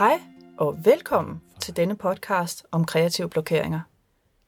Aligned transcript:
Hej 0.00 0.20
og 0.58 0.84
velkommen 0.84 1.42
til 1.60 1.76
denne 1.76 1.96
podcast 1.96 2.66
om 2.70 2.84
kreative 2.84 3.28
blokeringer. 3.28 3.80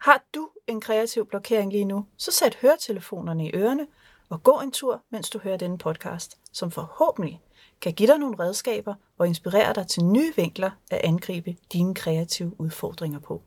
Har 0.01 0.23
du 0.35 0.49
en 0.67 0.81
kreativ 0.81 1.27
blokering 1.27 1.73
lige 1.73 1.85
nu, 1.85 2.07
så 2.17 2.33
sæt 2.33 2.59
høretelefonerne 2.63 3.47
i 3.47 3.51
ørerne 3.55 3.87
og 4.29 4.43
gå 4.43 4.61
en 4.61 4.73
tur, 4.73 5.03
mens 5.11 5.31
du 5.31 5.39
hører 5.39 5.57
denne 5.57 5.79
podcast, 5.79 6.39
som 6.53 6.71
forhåbentlig 6.71 7.41
kan 7.81 7.93
give 7.93 8.07
dig 8.07 8.19
nogle 8.19 8.39
redskaber 8.39 8.95
og 9.19 9.27
inspirere 9.27 9.75
dig 9.75 9.87
til 9.87 10.05
nye 10.05 10.33
vinkler 10.37 10.71
at 10.91 11.01
angribe 11.05 11.57
dine 11.73 11.95
kreative 11.95 12.61
udfordringer 12.61 13.19
på. 13.19 13.43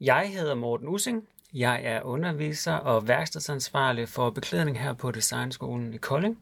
Jeg 0.00 0.32
hedder 0.32 0.54
Morten 0.54 0.88
Using. 0.88 1.28
Jeg 1.54 1.80
er 1.84 2.02
underviser 2.02 2.74
og 2.74 3.08
værkstedsansvarlig 3.08 4.08
for 4.08 4.30
beklædning 4.30 4.80
her 4.80 4.92
på 4.92 5.10
Designskolen 5.10 5.94
i 5.94 5.96
Kolding. 5.96 6.38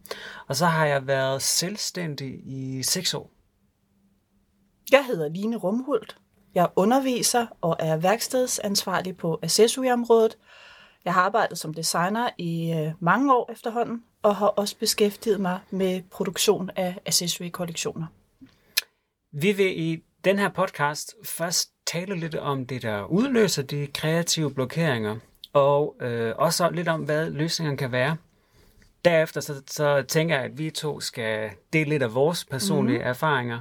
Og 0.46 0.56
så 0.56 0.66
har 0.66 0.86
jeg 0.86 1.06
været 1.06 1.42
selvstændig 1.42 2.40
i 2.46 2.82
seks 2.82 3.14
år. 3.14 3.35
Jeg 4.92 5.06
hedder 5.06 5.28
Line 5.28 5.56
Rumhult. 5.56 6.16
Jeg 6.54 6.62
er 6.62 6.68
underviser 6.76 7.46
og 7.60 7.77
er 7.78 7.96
værkstedsansvarlig 7.96 9.16
på 9.16 9.38
accessoryområdet. 9.42 10.38
Jeg 11.04 11.14
har 11.14 11.20
arbejdet 11.20 11.58
som 11.58 11.74
designer 11.74 12.30
i 12.38 12.72
øh, 12.72 12.92
mange 13.00 13.34
år 13.34 13.52
efterhånden, 13.52 14.04
og 14.22 14.36
har 14.36 14.46
også 14.46 14.77
beskæftiget 14.78 15.41
mig 15.41 15.60
med 15.70 16.02
produktion 16.10 16.70
af 16.77 16.98
accessory-kollektioner. 17.06 18.06
Vi 19.32 19.52
vil 19.52 19.80
i 19.80 20.02
den 20.24 20.38
her 20.38 20.48
podcast 20.48 21.14
først 21.24 21.70
tale 21.86 22.16
lidt 22.16 22.34
om 22.34 22.66
det, 22.66 22.82
der 22.82 23.05
udløser 23.05 23.62
de 23.62 23.86
kreative 23.86 24.55
blokeringer, 24.55 25.16
og 25.52 25.96
øh, 26.00 26.34
også 26.36 26.70
lidt 26.70 26.88
om, 26.88 27.00
hvad 27.00 27.30
løsningen 27.30 27.77
kan 27.77 27.92
være. 27.92 28.16
Derefter 29.05 29.41
så, 29.41 29.62
så 29.66 30.05
tænker 30.08 30.36
jeg, 30.36 30.44
at 30.44 30.58
vi 30.58 30.70
to 30.70 31.00
skal 31.00 31.50
dele 31.72 31.91
lidt 31.91 32.02
af 32.02 32.14
vores 32.14 32.44
personlige 32.44 32.98
mm. 32.98 33.05
erfaringer 33.05 33.61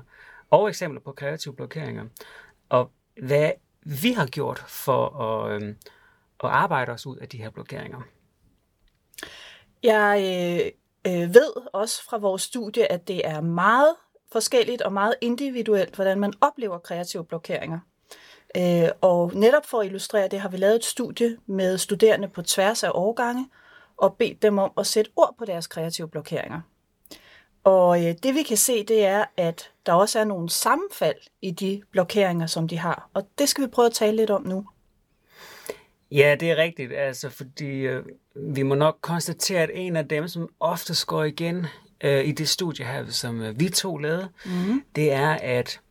og 0.56 0.70
eksempler 0.70 1.02
på 1.02 1.11
kreative 1.11 1.56
blokeringer, 1.56 2.06
og 2.70 2.92
hvad 3.22 3.52
vi 3.86 4.11
har 4.11 4.28
gjort 4.28 4.59
for 4.67 5.22
at, 5.22 5.62
øh, 5.62 5.75
at 6.44 6.50
arbejde 6.50 6.92
os 6.92 7.06
ud 7.06 7.17
af 7.17 7.30
de 7.30 7.38
her 7.38 7.50
blokeringer. 7.50 8.02
Jeg 9.84 10.20
øh, 10.22 10.72
øh, 11.14 11.34
ved 11.34 11.70
også 11.73 12.03
fra 12.03 12.17
vores 12.17 12.42
studie, 12.42 12.92
at 12.92 13.08
det 13.08 13.28
er 13.28 13.42
meget 13.42 13.95
forskelligt 14.31 14.81
og 14.81 14.94
meget 14.94 15.16
individuelt, 15.22 15.95
hvordan 15.95 16.20
man 16.20 16.34
oplever 16.42 16.78
kreative 16.78 17.25
blokeringer. 17.25 17.80
Øh, 18.58 18.90
og 19.02 19.31
netop 19.34 19.66
for 19.66 19.80
at 19.80 19.86
illustrere 19.86 20.28
det, 20.28 20.40
har 20.40 20.50
vi 20.50 20.58
lavet 20.58 20.75
et 20.75 20.86
studie 20.86 21.38
med 21.45 21.78
studerende 21.78 22.28
på 22.28 22.42
tværs 22.42 22.84
af 22.84 22.92
årgange, 22.94 23.50
og 23.97 24.16
bedt 24.17 24.42
dem 24.42 24.58
om 24.58 24.72
at 24.78 24.88
sætte 24.88 25.12
ord 25.16 25.36
på 25.38 25.45
deres 25.45 25.67
kreative 25.67 26.08
blokeringer. 26.08 26.62
Og 27.66 28.05
øh, 28.05 28.16
det 28.23 28.35
vi 28.35 28.44
kan 28.44 28.58
se, 28.58 28.83
det 28.83 29.05
er, 29.05 29.25
at 29.38 29.71
der 29.85 29.94
også 29.94 30.19
er 30.19 30.23
nogle 30.23 30.49
sammenfald 30.49 31.16
i 31.41 31.52
de 31.52 31.81
blokeringer, 31.91 32.47
som 32.47 32.67
de 32.67 32.77
har. 32.77 33.09
Og 33.13 33.27
det 33.38 33.49
skal 33.49 33.63
vi 33.63 33.69
prøve 33.69 33.85
at 33.85 33.94
tale 33.94 34.16
lidt 34.17 34.30
om 34.30 34.44
nu. 34.47 34.66
Ja, 36.11 36.35
det 36.39 36.52
er 36.52 36.55
rigtigt, 36.55 36.94
altså, 36.94 37.30
fordi 37.30 37.69
øh, 37.69 38.05
vi 38.35 38.63
må 38.63 38.75
nok 38.75 38.97
konstatere, 39.02 39.61
at 39.61 39.69
en 39.73 39.95
af 39.95 40.07
dem, 40.07 40.27
som 40.27 40.49
ofte 40.59 40.94
går 41.07 41.23
igen 41.23 41.66
øh, 42.03 42.25
i 42.25 42.31
det 42.31 42.49
studie 42.49 42.85
her, 42.85 43.05
som 43.09 43.41
øh, 43.41 43.59
vi 43.59 43.69
to 43.69 43.97
lavede, 43.97 44.29
mm. 44.45 44.83
det 44.95 45.11
er, 45.11 45.29
at, 45.29 45.81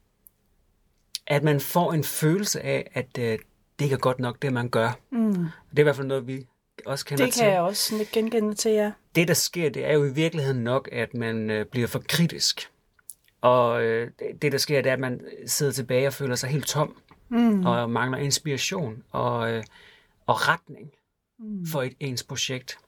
at 1.27 1.43
man 1.43 1.61
får 1.61 1.93
en 1.93 2.05
følelse 2.05 2.61
af, 2.61 2.91
at 2.95 3.19
øh, 3.19 3.39
det 3.79 3.85
ikke 3.85 3.95
er 3.95 3.99
godt 3.99 4.19
nok, 4.19 4.43
det 4.43 4.53
man 4.53 4.69
gør. 4.69 4.99
Mm. 5.11 5.35
Det 5.71 5.77
er 5.77 5.81
i 5.81 5.83
hvert 5.83 5.97
fald 5.97 6.07
noget, 6.07 6.27
vi 6.27 6.47
også 6.87 7.05
kender 7.05 7.25
til. 7.25 7.33
Det 7.33 7.41
kan 7.41 7.53
jeg 7.53 7.61
også 7.61 8.07
genkende 8.13 8.55
til, 8.55 8.73
ja. 8.73 8.93
Det, 9.15 9.29
der 9.29 9.35
sker, 9.35 9.69
det 9.69 9.85
er 9.85 9.93
jo 9.93 10.05
i 10.05 10.13
virkeligheden 10.13 10.65
nok, 10.65 10.89
at 10.93 11.15
man 11.15 11.51
øh, 11.51 11.67
bliver 11.67 11.87
for 11.87 12.03
kritisk. 12.09 12.71
Og 13.41 13.83
øh, 13.83 14.11
det, 14.43 14.53
der 14.53 14.59
sker, 14.59 14.83
det 14.83 14.89
er, 14.89 14.93
at 14.93 15.01
man 15.01 15.21
sidder 15.47 15.73
tilbage 15.73 16.07
og 16.07 16.13
føler 16.13 16.35
sig 16.35 16.51
helt 16.51 16.67
tom, 16.67 16.97
mm. 17.29 17.67
og 17.67 17.91
mangler 17.91 18.19
inspiration 18.19 19.03
og, 19.11 19.53
øh, 19.53 19.65
og 20.27 20.49
retning 20.49 20.91
mm. 21.39 21.67
for 21.67 21.83
et 21.83 21.95
ens 22.01 22.23
projekt. 22.23 22.79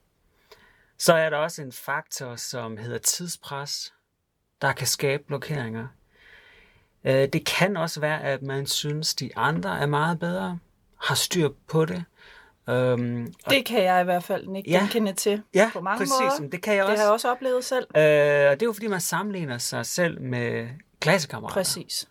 Så 0.99 1.15
er 1.15 1.31
der 1.31 1.37
også 1.37 1.63
en 1.63 1.73
faktor, 1.73 2.37
som 2.37 2.77
hedder 2.77 2.99
tidspres, 2.99 3.95
der 4.63 4.73
kan 4.73 4.87
skabe 4.87 5.23
blokeringer. 5.27 5.87
Øh, 7.05 7.29
det 7.33 7.47
kan 7.47 7.77
også 7.77 8.01
være, 8.01 8.23
at 8.23 8.43
man 8.43 8.67
synes, 8.67 9.15
de 9.15 9.37
andre 9.37 9.81
er 9.81 9.87
meget 9.87 10.19
bedre, 10.19 10.59
har 11.03 11.15
styr 11.15 11.49
på 11.69 11.85
det. 11.85 12.05
Um, 12.69 13.35
det 13.51 13.65
kan 13.67 13.83
jeg 13.83 14.01
i 14.01 14.05
hvert 14.05 14.25
fald 14.25 14.57
ikke 14.57 14.71
ja, 14.71 14.79
genkende 14.79 15.13
til 15.13 15.43
ja, 15.55 15.71
på 15.73 15.81
mange 15.81 15.99
præcis, 15.99 16.41
måder. 16.41 16.51
Det 16.51 16.63
kan 16.63 16.75
jeg 16.75 16.85
også. 16.85 16.91
Det 16.91 16.99
har 16.99 17.07
jeg 17.07 17.13
også 17.13 17.31
oplevet 17.31 17.65
selv. 17.65 17.87
Uh, 17.95 18.01
det 18.01 18.05
er 18.05 18.57
jo 18.63 18.73
fordi, 18.73 18.87
man 18.87 19.01
sammenligner 19.01 19.59
sig 19.59 19.87
selv 19.87 20.21
med 20.21 20.69
klassekammerater. 21.01 21.55
Præcis. 21.55 22.09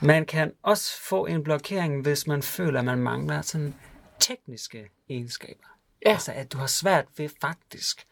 Man 0.00 0.26
kan 0.26 0.52
også 0.62 1.00
få 1.00 1.26
en 1.26 1.44
blokering, 1.44 2.02
hvis 2.02 2.26
man 2.26 2.42
føler, 2.42 2.78
at 2.78 2.84
man 2.84 2.98
mangler 2.98 3.42
sådan 3.42 3.74
tekniske 4.20 4.90
egenskaber. 5.08 5.64
Ja. 6.06 6.10
Altså, 6.10 6.32
at 6.32 6.52
du 6.52 6.58
har 6.58 6.66
svært 6.66 7.04
ved 7.16 7.28
faktisk 7.40 8.06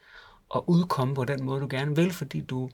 at 0.54 0.62
udkomme 0.66 1.14
på 1.14 1.24
den 1.24 1.44
måde, 1.44 1.60
du 1.60 1.68
gerne 1.70 1.96
vil, 1.96 2.12
fordi 2.12 2.40
du 2.40 2.70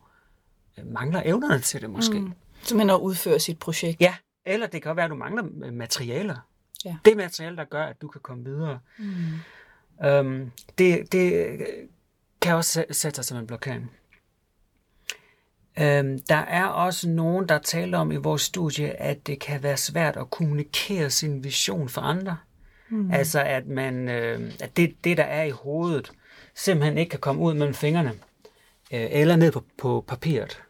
øh, 0.78 0.86
mangler 0.86 1.22
evnerne 1.25 1.60
til 1.60 1.80
det 1.80 1.91
måske. 1.91 2.20
Mm. 2.20 2.32
Simpelthen 2.62 2.91
at 2.91 3.00
udføre 3.00 3.41
sit 3.41 3.58
projekt. 3.58 4.00
Ja, 4.00 4.14
eller 4.44 4.66
det 4.66 4.82
kan 4.82 4.96
være, 4.96 5.04
at 5.04 5.10
du 5.10 5.16
mangler 5.16 5.44
øh, 5.64 5.72
materialer. 5.72 6.36
Ja. 6.84 6.97
Det 7.04 7.16
materiale, 7.16 7.56
der 7.56 7.64
gør, 7.64 7.84
at 7.84 8.03
du 8.03 8.09
kan 8.09 8.20
komme 8.20 8.44
videre. 8.44 8.78
Mm. 8.98 10.09
Um, 10.09 10.53
det, 10.78 11.12
det 11.12 11.59
kan 12.41 12.54
også 12.54 12.84
sætte 12.91 13.16
sig 13.16 13.25
som 13.25 13.38
en 13.38 13.47
blokering. 13.47 13.91
Um, 15.81 16.19
der 16.19 16.44
er 16.48 16.66
også 16.66 17.09
nogen, 17.09 17.48
der 17.48 17.59
taler 17.59 17.98
om 17.98 18.12
i 18.12 18.16
vores 18.16 18.42
studie, 18.42 19.00
at 19.00 19.26
det 19.26 19.41
kan 19.41 19.62
være 19.62 19.76
svært 19.76 20.16
at 20.16 20.31
kommunikere 20.31 21.10
sin 21.10 21.44
vision 21.44 21.88
for 21.88 22.00
andre. 22.00 22.37
Mm. 22.88 23.10
Altså 23.10 23.41
at 23.41 23.66
man, 23.66 24.08
øh, 24.08 24.53
at 24.60 24.76
det, 24.76 25.04
det, 25.04 25.16
der 25.16 25.25
er 25.25 25.44
i 25.44 25.50
hovedet, 25.50 26.12
simpelthen 26.54 26.98
ikke 26.98 27.10
kan 27.10 27.20
komme 27.20 27.43
ud 27.43 27.54
mellem 27.54 27.75
fingrene, 27.75 28.10
øh, 28.93 29.06
eller 29.10 29.37
ned 29.37 29.53
på, 29.53 29.64
på 29.78 30.04
papiret. 30.08 30.62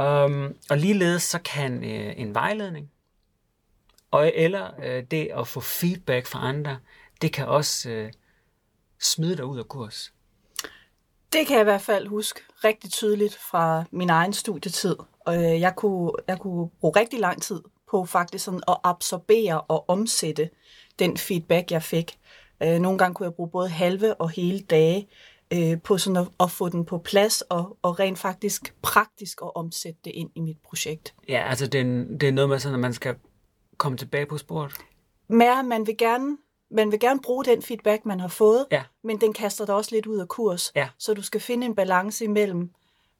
Um, 0.00 0.54
og 0.70 0.78
ligeledes 0.78 1.22
så 1.22 1.38
kan 1.38 1.84
øh, 1.84 2.12
en 2.16 2.34
vejledning, 2.34 2.90
og 4.10 4.32
eller 4.34 4.70
øh, 4.84 5.04
det 5.10 5.28
at 5.36 5.48
få 5.48 5.60
feedback 5.60 6.26
fra 6.26 6.48
andre, 6.48 6.78
det 7.22 7.32
kan 7.32 7.46
også 7.46 7.90
øh, 7.90 8.12
smide 9.00 9.36
dig 9.36 9.44
ud 9.44 9.58
af 9.58 9.68
kurs. 9.68 10.12
Det 11.32 11.46
kan 11.46 11.56
jeg 11.56 11.60
i 11.60 11.64
hvert 11.64 11.82
fald 11.82 12.06
huske 12.06 12.40
rigtig 12.64 12.90
tydeligt 12.90 13.34
fra 13.50 13.84
min 13.90 14.10
egen 14.10 14.32
studietid. 14.32 14.96
Og 15.20 15.36
øh, 15.36 15.60
jeg 15.60 15.76
kunne, 15.76 16.12
jeg 16.28 16.38
kunne 16.38 16.68
bruge 16.80 17.00
rigtig 17.00 17.20
lang 17.20 17.42
tid 17.42 17.60
på 17.90 18.04
faktisk 18.04 18.44
sådan 18.44 18.60
at 18.68 18.76
absorbere 18.84 19.60
og 19.60 19.88
omsætte 19.88 20.50
den 20.98 21.16
feedback, 21.16 21.70
jeg 21.70 21.82
fik. 21.82 22.18
Øh, 22.62 22.78
nogle 22.78 22.98
gange 22.98 23.14
kunne 23.14 23.26
jeg 23.26 23.34
bruge 23.34 23.50
både 23.50 23.68
halve 23.68 24.14
og 24.14 24.30
hele 24.30 24.60
dage 24.60 25.08
øh, 25.52 25.80
på 25.82 25.98
sådan 25.98 26.16
at, 26.16 26.28
at 26.40 26.50
få 26.50 26.68
den 26.68 26.84
på 26.84 26.98
plads 26.98 27.40
og, 27.40 27.78
og 27.82 27.98
rent 27.98 28.18
faktisk 28.18 28.74
praktisk 28.82 29.40
at 29.42 29.50
omsætte 29.54 30.00
det 30.04 30.12
ind 30.14 30.30
i 30.34 30.40
mit 30.40 30.56
projekt. 30.64 31.14
Ja, 31.28 31.44
altså 31.48 31.66
det 31.66 31.80
er, 31.80 31.84
det 32.20 32.22
er 32.22 32.32
noget 32.32 32.48
med 32.48 32.58
sådan, 32.58 32.74
at 32.74 32.80
man 32.80 32.94
skal 32.94 33.14
komme 33.80 33.98
tilbage 33.98 34.26
på 34.26 34.38
sporet. 34.38 34.72
Men 35.28 35.68
man 35.68 35.86
vil 35.86 35.96
gerne 35.96 36.36
man 36.70 36.92
vil 36.92 37.00
gerne 37.00 37.20
bruge 37.20 37.44
den 37.44 37.62
feedback, 37.62 38.06
man 38.06 38.20
har 38.20 38.28
fået, 38.28 38.66
ja. 38.70 38.82
men 39.02 39.20
den 39.20 39.32
kaster 39.32 39.66
dig 39.66 39.74
også 39.74 39.94
lidt 39.94 40.06
ud 40.06 40.18
af 40.18 40.28
kurs. 40.28 40.72
Ja. 40.74 40.88
Så 40.98 41.14
du 41.14 41.22
skal 41.22 41.40
finde 41.40 41.66
en 41.66 41.74
balance 41.74 42.24
imellem, 42.24 42.70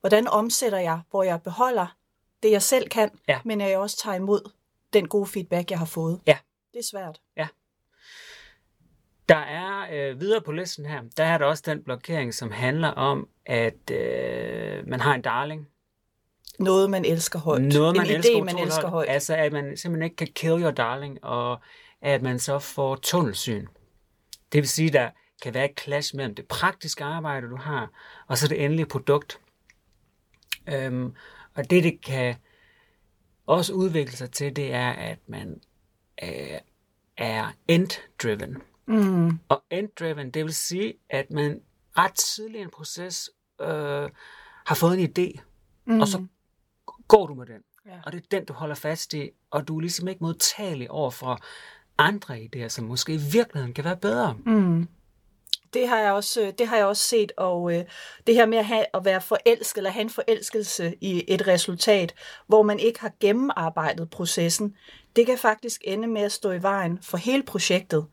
hvordan 0.00 0.28
omsætter 0.28 0.78
jeg, 0.78 1.00
hvor 1.10 1.22
jeg 1.22 1.42
beholder 1.42 1.96
det, 2.42 2.50
jeg 2.50 2.62
selv 2.62 2.88
kan, 2.88 3.10
ja. 3.28 3.40
men 3.44 3.60
jeg 3.60 3.78
også 3.78 3.96
tager 3.96 4.14
imod 4.14 4.50
den 4.92 5.08
gode 5.08 5.26
feedback, 5.26 5.70
jeg 5.70 5.78
har 5.78 5.86
fået. 5.86 6.20
Ja. 6.26 6.38
Det 6.72 6.78
er 6.78 6.84
svært. 6.90 7.20
Ja. 7.36 7.48
Der 9.28 9.36
er 9.36 9.86
øh, 9.92 10.20
videre 10.20 10.40
på 10.40 10.52
listen 10.52 10.86
her, 10.86 11.02
der 11.16 11.24
er 11.24 11.38
der 11.38 11.46
også 11.46 11.62
den 11.66 11.84
blokering, 11.84 12.34
som 12.34 12.50
handler 12.50 12.88
om, 12.88 13.28
at 13.46 13.90
øh, 13.90 14.88
man 14.88 15.00
har 15.00 15.14
en 15.14 15.22
darling. 15.22 15.68
Noget, 16.60 16.90
man 16.90 17.04
elsker 17.04 17.38
højt. 17.38 17.62
Noget, 17.62 17.96
man 17.96 18.06
en 18.06 18.12
elsker 18.12 18.34
idé, 18.34 18.44
man 18.44 18.58
elsker 18.58 18.88
højt. 18.88 19.08
Altså, 19.08 19.34
at 19.34 19.52
man 19.52 19.76
simpelthen 19.76 20.02
ikke 20.02 20.16
kan 20.16 20.28
kill 20.34 20.62
your 20.62 20.70
darling, 20.70 21.24
og 21.24 21.60
at 22.00 22.22
man 22.22 22.38
så 22.38 22.58
får 22.58 22.96
tunnelsyn. 22.96 23.66
Det 24.52 24.58
vil 24.58 24.68
sige, 24.68 24.90
der 24.90 25.10
kan 25.42 25.54
være 25.54 25.70
et 25.70 25.80
clash 25.80 26.16
mellem 26.16 26.34
det 26.34 26.46
praktiske 26.46 27.04
arbejde, 27.04 27.50
du 27.50 27.56
har, 27.56 27.90
og 28.28 28.38
så 28.38 28.48
det 28.48 28.64
endelige 28.64 28.86
produkt. 28.86 29.40
Øhm, 30.68 31.14
og 31.54 31.70
det, 31.70 31.84
det 31.84 32.00
kan 32.04 32.36
også 33.46 33.72
udvikle 33.72 34.16
sig 34.16 34.30
til, 34.30 34.56
det 34.56 34.74
er, 34.74 34.90
at 34.90 35.18
man 35.26 35.60
øh, 36.22 36.58
er 37.16 37.52
end-driven. 37.68 38.56
Mm. 38.86 39.38
Og 39.48 39.62
end-driven, 39.70 40.30
det 40.30 40.44
vil 40.44 40.54
sige, 40.54 40.94
at 41.10 41.30
man 41.30 41.60
ret 41.98 42.14
tidligt 42.14 42.60
i 42.60 42.62
en 42.62 42.70
proces 42.70 43.30
øh, 43.60 44.10
har 44.66 44.74
fået 44.74 45.00
en 45.00 45.10
idé, 45.10 45.40
mm. 45.86 46.00
og 46.00 46.08
så 46.08 46.26
går 47.10 47.26
du 47.26 47.34
med 47.34 47.46
den. 47.46 47.62
Ja. 47.86 47.98
Og 48.06 48.12
det 48.12 48.18
er 48.18 48.26
den, 48.30 48.44
du 48.44 48.52
holder 48.52 48.74
fast 48.74 49.14
i, 49.14 49.30
og 49.50 49.68
du 49.68 49.76
er 49.76 49.80
ligesom 49.80 50.08
ikke 50.08 50.24
modtagelig 50.24 50.90
over 50.90 51.10
for 51.10 51.38
andre 51.98 52.34
idéer, 52.38 52.68
som 52.68 52.84
måske 52.84 53.14
i 53.14 53.20
virkeligheden 53.32 53.74
kan 53.74 53.84
være 53.84 53.96
bedre. 53.96 54.36
Mm. 54.46 54.88
det 55.74 55.88
har 55.88 55.98
jeg 55.98 56.12
også, 56.12 56.40
øh, 56.40 56.52
det 56.58 56.66
har 56.66 56.76
jeg 56.76 56.86
også 56.86 57.02
set, 57.02 57.32
og 57.36 57.74
øh, 57.74 57.84
det 58.26 58.34
her 58.34 58.46
med 58.46 58.58
at, 58.58 58.66
have, 58.66 58.84
at 58.94 59.04
være 59.04 59.20
forelsket, 59.20 59.78
eller 59.78 59.90
have 59.90 60.02
en 60.02 60.10
forelskelse 60.10 60.94
i 61.00 61.24
et 61.28 61.46
resultat, 61.46 62.14
hvor 62.46 62.62
man 62.62 62.78
ikke 62.78 63.00
har 63.00 63.12
gennemarbejdet 63.20 64.10
processen, 64.10 64.76
det 65.16 65.26
kan 65.26 65.38
faktisk 65.38 65.80
ende 65.84 66.08
med 66.08 66.22
at 66.22 66.32
stå 66.32 66.50
i 66.50 66.62
vejen 66.62 66.98
for 67.02 67.16
hele 67.16 67.42
projektet. 67.42 68.06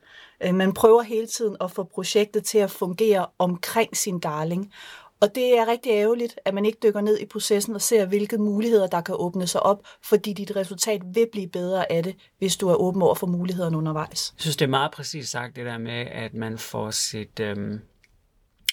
Øh, 0.44 0.56
man 0.56 0.74
prøver 0.74 1.02
hele 1.02 1.28
tiden 1.28 1.58
at 1.62 1.72
få 1.72 1.84
projektet 1.84 2.46
til 2.46 2.58
at 2.58 2.72
fungere 2.72 3.26
omkring 3.40 3.98
sin 3.98 4.20
darling. 4.20 4.74
Og 5.20 5.36
det 5.36 5.58
er 5.58 5.68
rigtig 5.68 5.92
ærgerligt, 5.92 6.40
at 6.46 6.54
man 6.54 6.66
ikke 6.66 6.78
dykker 6.84 7.02
ned 7.02 7.20
i 7.20 7.26
processen 7.26 7.76
og 7.76 7.82
ser, 7.82 8.06
hvilke 8.06 8.38
muligheder, 8.38 8.88
der 8.88 9.02
kan 9.02 9.16
åbne 9.18 9.48
sig 9.48 9.64
op, 9.64 9.88
fordi 10.04 10.34
dit 10.34 10.56
resultat 10.56 11.02
vil 11.14 11.28
blive 11.32 11.48
bedre 11.48 11.92
af 11.92 12.04
det, 12.04 12.16
hvis 12.38 12.58
du 12.58 12.70
er 12.70 12.76
åben 12.76 13.02
over 13.02 13.16
for 13.16 13.28
mulighederne 13.28 13.78
undervejs. 13.78 14.34
Jeg 14.38 14.42
synes, 14.42 14.58
det 14.58 14.66
er 14.66 14.70
meget 14.70 14.92
præcis 14.92 15.30
sagt, 15.30 15.56
det 15.56 15.66
der 15.66 15.78
med, 15.78 16.06
at 16.12 16.34
man 16.34 16.58
får 16.58 16.92
sit, 16.92 17.40
øhm, 17.40 17.82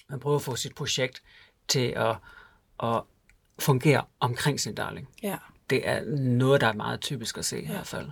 man 0.09 0.19
prøver 0.19 0.35
at 0.35 0.41
få 0.41 0.55
sit 0.55 0.75
projekt 0.75 1.23
til 1.67 1.93
at, 1.95 2.15
at 2.83 3.01
fungere 3.59 4.03
omkring 4.19 4.59
sin 4.59 4.75
darling. 4.75 5.09
Ja. 5.23 5.37
Det 5.69 5.87
er 5.87 6.01
noget, 6.17 6.61
der 6.61 6.67
er 6.67 6.73
meget 6.73 7.01
typisk 7.01 7.37
at 7.37 7.45
se 7.45 7.61
i 7.61 7.67
hvert 7.67 7.87
fald. 7.87 8.09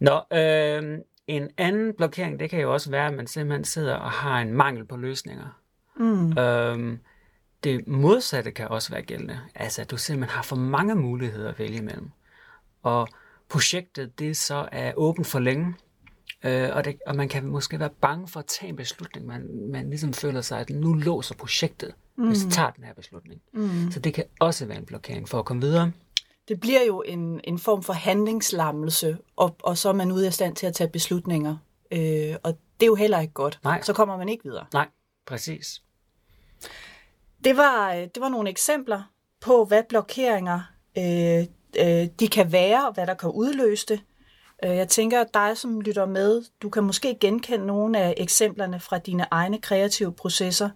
Nå, 0.00 0.20
øh, 0.38 0.98
en 1.26 1.50
anden 1.56 1.94
blokering, 1.94 2.40
det 2.40 2.50
kan 2.50 2.60
jo 2.60 2.72
også 2.72 2.90
være, 2.90 3.06
at 3.06 3.14
man 3.14 3.26
simpelthen 3.26 3.64
sidder 3.64 3.94
og 3.94 4.10
har 4.10 4.40
en 4.40 4.52
mangel 4.52 4.86
på 4.86 4.96
løsninger. 4.96 5.60
Mm. 5.96 6.38
Øhm, 6.38 6.98
det 7.64 7.88
modsatte 7.88 8.50
kan 8.50 8.68
også 8.68 8.90
være 8.90 9.02
gældende. 9.02 9.40
Altså, 9.54 9.82
at 9.82 9.90
du 9.90 9.96
simpelthen 9.96 10.36
har 10.36 10.42
for 10.42 10.56
mange 10.56 10.94
muligheder 10.94 11.48
at 11.48 11.58
vælge 11.58 11.78
imellem. 11.78 12.10
Og 12.82 13.08
projektet, 13.48 14.18
det 14.18 14.36
så 14.36 14.68
er 14.72 14.92
åbent 14.96 15.26
for 15.26 15.38
længe. 15.38 15.74
Øh, 16.44 16.68
og, 16.72 16.84
det, 16.84 16.98
og 17.06 17.16
man 17.16 17.28
kan 17.28 17.46
måske 17.46 17.78
være 17.78 17.90
bange 17.90 18.28
for 18.28 18.40
at 18.40 18.46
tage 18.46 18.68
en 18.68 18.76
beslutning. 18.76 19.26
Man, 19.26 19.70
man 19.72 19.90
ligesom 19.90 20.12
føler 20.12 20.40
sig, 20.40 20.60
at 20.60 20.70
nu 20.70 20.94
låser 20.94 21.34
projektet, 21.34 21.94
mm. 22.16 22.26
hvis 22.26 22.44
jeg 22.44 22.52
tager 22.52 22.70
den 22.70 22.84
her 22.84 22.94
beslutning. 22.94 23.40
Mm. 23.52 23.90
Så 23.90 24.00
det 24.00 24.14
kan 24.14 24.24
også 24.38 24.66
være 24.66 24.78
en 24.78 24.86
blokering 24.86 25.28
for 25.28 25.38
at 25.38 25.44
komme 25.44 25.62
videre. 25.62 25.92
Det 26.48 26.60
bliver 26.60 26.82
jo 26.86 27.02
en, 27.06 27.40
en 27.44 27.58
form 27.58 27.82
for 27.82 27.92
handlingslammelse, 27.92 29.18
og, 29.36 29.56
og 29.62 29.78
så 29.78 29.88
er 29.88 29.92
man 29.92 30.12
ude 30.12 30.26
af 30.26 30.32
stand 30.32 30.56
til 30.56 30.66
at 30.66 30.74
tage 30.74 30.90
beslutninger. 30.90 31.56
Øh, 31.92 32.36
og 32.42 32.58
det 32.80 32.86
er 32.86 32.86
jo 32.86 32.94
heller 32.94 33.20
ikke 33.20 33.34
godt. 33.34 33.60
Nej. 33.64 33.82
Så 33.82 33.92
kommer 33.92 34.16
man 34.16 34.28
ikke 34.28 34.44
videre. 34.44 34.66
Nej, 34.72 34.88
præcis. 35.26 35.82
Det 37.44 37.56
var, 37.56 37.92
øh, 37.92 38.00
det 38.00 38.20
var 38.20 38.28
nogle 38.28 38.50
eksempler 38.50 39.02
på, 39.40 39.64
hvad 39.64 39.82
blokeringer 39.88 40.60
øh, 40.98 41.46
øh, 41.78 42.08
de 42.20 42.28
kan 42.28 42.52
være, 42.52 42.86
og 42.86 42.94
hvad 42.94 43.06
der 43.06 43.14
kan 43.14 43.30
udløse 43.30 43.86
det. 43.86 44.00
Øh, 44.64 44.76
jeg 44.76 44.88
tænker, 44.88 45.20
at 45.20 45.34
dig, 45.34 45.56
som 45.56 45.80
lytter 45.80 46.06
med, 46.06 46.42
du 46.62 46.70
kan 46.70 46.84
måske 46.84 47.16
genkende 47.20 47.66
nogle 47.66 47.98
af 47.98 48.14
eksemplerne 48.16 48.80
fra 48.80 48.98
dine 48.98 49.26
egne 49.30 49.60
kreative 49.60 50.12
processer. 50.12 50.70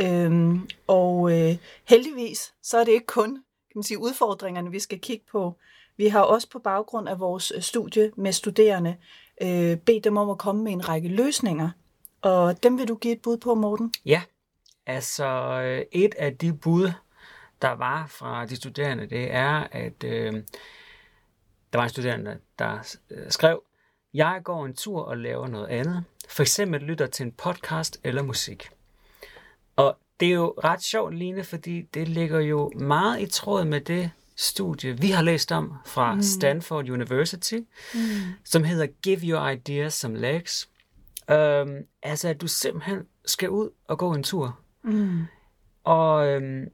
Øhm, 0.00 0.68
og 0.86 1.32
øh, 1.32 1.56
heldigvis, 1.88 2.54
så 2.62 2.78
er 2.78 2.84
det 2.84 2.92
ikke 2.92 3.06
kun 3.06 3.42
kan 3.68 3.78
man 3.78 3.82
sige, 3.82 3.98
udfordringerne, 3.98 4.70
vi 4.70 4.78
skal 4.78 5.00
kigge 5.00 5.24
på. 5.32 5.54
Vi 5.96 6.08
har 6.08 6.20
også 6.20 6.48
på 6.50 6.58
baggrund 6.58 7.08
af 7.08 7.20
vores 7.20 7.52
øh, 7.56 7.62
studie 7.62 8.12
med 8.16 8.32
studerende 8.32 8.96
øh, 9.42 9.76
bedt 9.76 10.04
dem 10.04 10.16
om 10.16 10.30
at 10.30 10.38
komme 10.38 10.64
med 10.64 10.72
en 10.72 10.88
række 10.88 11.08
løsninger. 11.08 11.70
Og 12.22 12.62
dem 12.62 12.78
vil 12.78 12.88
du 12.88 12.94
give 12.94 13.14
et 13.14 13.22
bud 13.22 13.36
på, 13.36 13.54
Morten? 13.54 13.94
Ja, 14.06 14.22
Altså, 14.88 15.26
øh, 15.64 15.84
et 15.92 16.14
af 16.14 16.36
de 16.36 16.52
bud, 16.52 16.92
der 17.62 17.70
var 17.70 18.06
fra 18.06 18.46
de 18.46 18.56
studerende, 18.56 19.06
det 19.06 19.34
er, 19.34 19.66
at 19.72 20.04
øh, 20.04 20.32
der 21.72 21.78
var 21.78 21.82
en 21.82 21.88
studerende, 21.88 22.38
der 22.58 22.96
øh, 23.10 23.30
skrev, 23.30 23.62
jeg 24.14 24.40
går 24.44 24.66
en 24.66 24.74
tur 24.74 25.02
og 25.02 25.18
laver 25.18 25.46
noget 25.46 25.66
andet. 25.66 26.04
For 26.28 26.42
eksempel 26.42 26.80
lytter 26.80 27.06
til 27.06 27.26
en 27.26 27.32
podcast 27.32 28.00
eller 28.04 28.22
musik. 28.22 28.68
Og 29.76 29.98
det 30.20 30.28
er 30.28 30.32
jo 30.32 30.54
ret 30.64 30.82
sjovt, 30.82 31.14
Line, 31.14 31.44
fordi 31.44 31.82
det 31.82 32.08
ligger 32.08 32.40
jo 32.40 32.72
meget 32.76 33.20
i 33.20 33.26
tråd 33.26 33.64
med 33.64 33.80
det 33.80 34.10
studie, 34.36 35.00
vi 35.00 35.10
har 35.10 35.22
læst 35.22 35.52
om 35.52 35.74
fra 35.86 36.14
mm. 36.14 36.22
Stanford 36.22 36.88
University, 36.88 37.58
mm. 37.94 38.00
som 38.44 38.64
hedder 38.64 38.86
Give 39.02 39.20
Your 39.22 39.48
Ideas 39.48 39.94
Some 39.94 40.18
Legs. 40.18 40.68
Um, 41.28 41.76
altså, 42.02 42.28
at 42.28 42.40
du 42.40 42.46
simpelthen 42.46 43.06
skal 43.24 43.50
ud 43.50 43.70
og 43.88 43.98
gå 43.98 44.14
en 44.14 44.22
tur 44.22 44.58
Mm. 44.82 45.24
Og 45.84 46.26
øhm, 46.26 46.68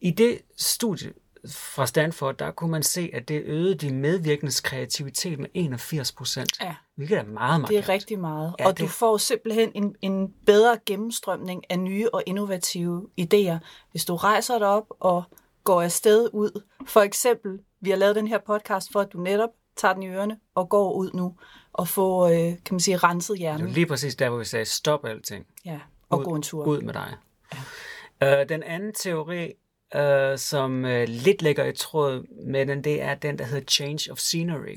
i 0.00 0.10
det 0.10 0.38
studie 0.56 1.12
fra 1.48 1.86
Stanford, 1.86 2.36
der 2.36 2.50
kunne 2.50 2.70
man 2.70 2.82
se, 2.82 3.10
at 3.12 3.28
det 3.28 3.42
øgede 3.44 3.74
de 3.74 3.94
medvirkendes 3.94 4.60
kreativitet 4.60 5.38
med 5.38 5.46
81 5.54 6.12
procent. 6.12 6.60
Ja. 6.60 6.74
Hvilket 6.94 7.18
er 7.18 7.24
meget, 7.24 7.60
meget 7.60 7.68
Det 7.68 7.78
er 7.78 7.88
rigtig 7.88 8.18
meget. 8.18 8.54
Ja, 8.58 8.66
og 8.66 8.72
det... 8.72 8.80
du 8.80 8.88
får 8.88 9.16
simpelthen 9.16 9.72
en, 9.74 9.96
en 10.02 10.34
bedre 10.46 10.78
gennemstrømning 10.86 11.64
af 11.70 11.78
nye 11.78 12.08
og 12.12 12.22
innovative 12.26 13.08
idéer, 13.20 13.58
hvis 13.90 14.04
du 14.04 14.16
rejser 14.16 14.58
dig 14.58 14.68
op 14.68 14.86
og 15.00 15.22
går 15.64 15.82
afsted 15.82 16.30
ud. 16.32 16.62
For 16.86 17.00
eksempel, 17.00 17.58
vi 17.80 17.90
har 17.90 17.96
lavet 17.96 18.16
den 18.16 18.28
her 18.28 18.38
podcast 18.38 18.92
for, 18.92 19.00
at 19.00 19.12
du 19.12 19.18
netop 19.18 19.50
tager 19.76 19.94
den 19.94 20.02
i 20.02 20.08
ørene 20.08 20.38
og 20.54 20.68
går 20.68 20.92
ud 20.92 21.10
nu 21.14 21.36
og 21.72 21.88
får, 21.88 22.26
øh, 22.26 22.34
kan 22.36 22.58
man 22.70 22.80
sige, 22.80 22.96
renset 22.96 23.38
hjernen. 23.38 23.60
Det 23.60 23.70
er 23.70 23.74
lige 23.74 23.86
præcis 23.86 24.16
der, 24.16 24.28
hvor 24.28 24.38
vi 24.38 24.44
sagde, 24.44 24.64
stop 24.64 25.04
alting. 25.04 25.46
Ja, 25.64 25.80
og 26.08 26.18
ud, 26.18 26.24
gå 26.24 26.34
en 26.34 26.42
tur. 26.42 26.64
Ud 26.64 26.80
med 26.80 26.94
dig. 26.94 27.14
Ja. 27.52 28.42
Uh, 28.42 28.48
den 28.48 28.62
anden 28.62 28.92
teori, 28.92 29.52
uh, 29.96 30.38
som 30.38 30.84
uh, 30.84 31.02
lidt 31.06 31.42
ligger 31.42 31.64
i 31.64 31.72
tråd 31.72 32.26
med 32.46 32.66
den, 32.66 32.84
det 32.84 33.02
er 33.02 33.14
den, 33.14 33.38
der 33.38 33.44
hedder 33.44 33.64
change 33.64 34.12
of 34.12 34.18
scenery. 34.18 34.76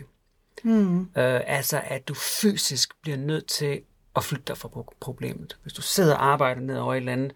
Mm. 0.63 0.99
Uh, 0.99 1.05
altså, 1.15 1.81
at 1.85 2.07
du 2.07 2.13
fysisk 2.13 3.01
bliver 3.01 3.17
nødt 3.17 3.47
til 3.47 3.81
at 4.15 4.23
flytte 4.23 4.45
dig 4.47 4.57
fra 4.57 4.69
problemet. 4.99 5.57
Hvis 5.61 5.73
du 5.73 5.81
sidder 5.81 6.15
og 6.15 6.25
arbejder 6.25 6.61
ned 6.61 6.77
over 6.77 6.93
et 6.93 6.97
eller 6.97 7.11
andet, 7.11 7.33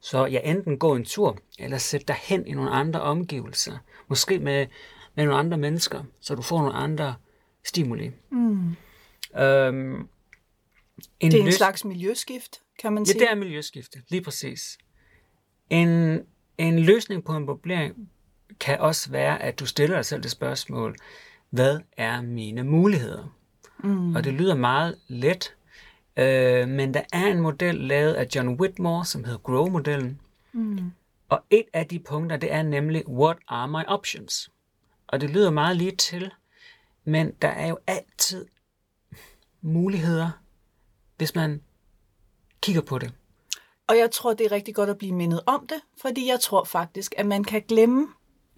så 0.00 0.26
ja, 0.26 0.40
enten 0.44 0.78
gå 0.78 0.94
en 0.94 1.04
tur, 1.04 1.38
eller 1.58 1.78
sæt 1.78 2.08
dig 2.08 2.16
hen 2.22 2.46
i 2.46 2.52
nogle 2.52 2.70
andre 2.70 3.00
omgivelser. 3.00 3.78
Måske 4.08 4.38
med, 4.38 4.66
med 5.14 5.24
nogle 5.24 5.38
andre 5.38 5.58
mennesker, 5.58 6.02
så 6.20 6.34
du 6.34 6.42
får 6.42 6.58
nogle 6.58 6.74
andre 6.74 7.14
stimuli. 7.64 8.10
Mm. 8.30 8.76
Um, 9.42 10.08
en 11.20 11.30
det 11.30 11.36
er 11.36 11.40
en 11.40 11.46
løs... 11.46 11.54
slags 11.54 11.84
miljøskift 11.84 12.60
kan 12.78 12.92
man 12.92 13.06
sige. 13.06 13.16
Ja, 13.18 13.24
det 13.24 13.30
er 13.30 13.34
miljøskifte, 13.34 14.02
lige 14.08 14.22
præcis. 14.22 14.78
En, 15.70 16.20
en 16.58 16.78
løsning 16.78 17.24
på 17.24 17.36
en 17.36 17.46
problem 17.46 18.08
kan 18.60 18.80
også 18.80 19.10
være, 19.10 19.42
at 19.42 19.60
du 19.60 19.66
stiller 19.66 19.96
dig 19.96 20.04
selv 20.04 20.22
det 20.22 20.30
spørgsmål, 20.30 20.96
hvad 21.50 21.80
er 21.96 22.20
mine 22.20 22.62
muligheder? 22.62 23.36
Mm. 23.78 24.16
Og 24.16 24.24
det 24.24 24.34
lyder 24.34 24.54
meget 24.54 24.98
let, 25.08 25.54
øh, 26.16 26.68
men 26.68 26.94
der 26.94 27.02
er 27.12 27.26
en 27.26 27.40
model 27.40 27.74
lavet 27.74 28.14
af 28.14 28.26
John 28.34 28.48
Whitmore, 28.48 29.04
som 29.04 29.24
hedder 29.24 29.38
Grow-modellen. 29.38 30.20
Mm. 30.52 30.92
Og 31.28 31.44
et 31.50 31.64
af 31.72 31.86
de 31.86 31.98
punkter, 31.98 32.36
det 32.36 32.52
er 32.52 32.62
nemlig, 32.62 33.08
what 33.08 33.36
are 33.48 33.68
my 33.68 33.82
options? 33.86 34.50
Og 35.06 35.20
det 35.20 35.30
lyder 35.30 35.50
meget 35.50 35.76
lige 35.76 35.96
til, 35.96 36.30
men 37.04 37.32
der 37.42 37.48
er 37.48 37.66
jo 37.66 37.78
altid 37.86 38.46
muligheder, 39.60 40.30
hvis 41.20 41.34
man 41.34 41.60
kigger 42.62 42.82
på 42.82 42.98
det. 42.98 43.12
Og 43.88 43.98
jeg 43.98 44.10
tror, 44.10 44.34
det 44.34 44.46
er 44.46 44.52
rigtig 44.52 44.74
godt 44.74 44.90
at 44.90 44.98
blive 44.98 45.12
mindet 45.12 45.40
om 45.46 45.66
det, 45.66 45.80
fordi 46.00 46.28
jeg 46.28 46.40
tror 46.40 46.64
faktisk, 46.64 47.14
at 47.16 47.26
man 47.26 47.44
kan 47.44 47.62
glemme, 47.68 48.08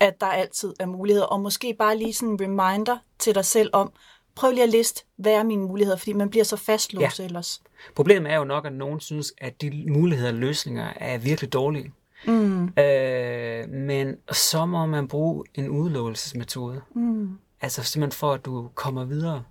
at 0.00 0.21
der 0.21 0.26
altid 0.26 0.75
er 0.81 0.87
muligheder, 0.87 1.26
og 1.26 1.40
måske 1.40 1.75
bare 1.78 1.99
lige 1.99 2.12
sådan 2.12 2.28
en 2.28 2.40
reminder 2.40 2.99
til 3.19 3.35
dig 3.35 3.45
selv 3.45 3.71
om, 3.73 3.92
prøv 4.35 4.50
lige 4.50 4.62
at 4.62 4.69
liste, 4.69 5.04
hvad 5.16 5.33
er 5.33 5.42
mine 5.42 5.62
muligheder, 5.62 5.97
fordi 5.97 6.12
man 6.12 6.31
bliver 6.31 6.45
så 6.45 6.57
fastlåst 6.57 7.19
ja. 7.19 7.25
ellers. 7.25 7.62
Problemet 7.95 8.33
er 8.33 8.37
jo 8.37 8.45
nok, 8.45 8.66
at 8.66 8.73
nogen 8.73 9.00
synes, 9.00 9.33
at 9.38 9.61
de 9.61 9.85
muligheder 9.88 10.28
og 10.28 10.35
løsninger 10.35 10.92
er 10.97 11.19
virkelig 11.19 11.52
dårlige. 11.52 11.92
Mm. 12.26 12.64
Øh, 12.78 13.69
men 13.69 14.16
så 14.33 14.66
må 14.66 14.87
man 14.87 15.09
bruge 15.09 15.45
en 15.54 15.69
udelåelsesmetode. 15.69 16.81
Mm. 16.95 17.38
Altså 17.61 17.83
simpelthen 17.83 18.19
for, 18.19 18.33
at 18.33 18.45
du 18.45 18.71
kommer 18.75 19.04
videre. 19.04 19.45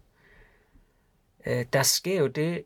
Øh, 1.45 1.65
der 1.73 1.83
sker 1.83 2.19
jo 2.19 2.27
det, 2.27 2.63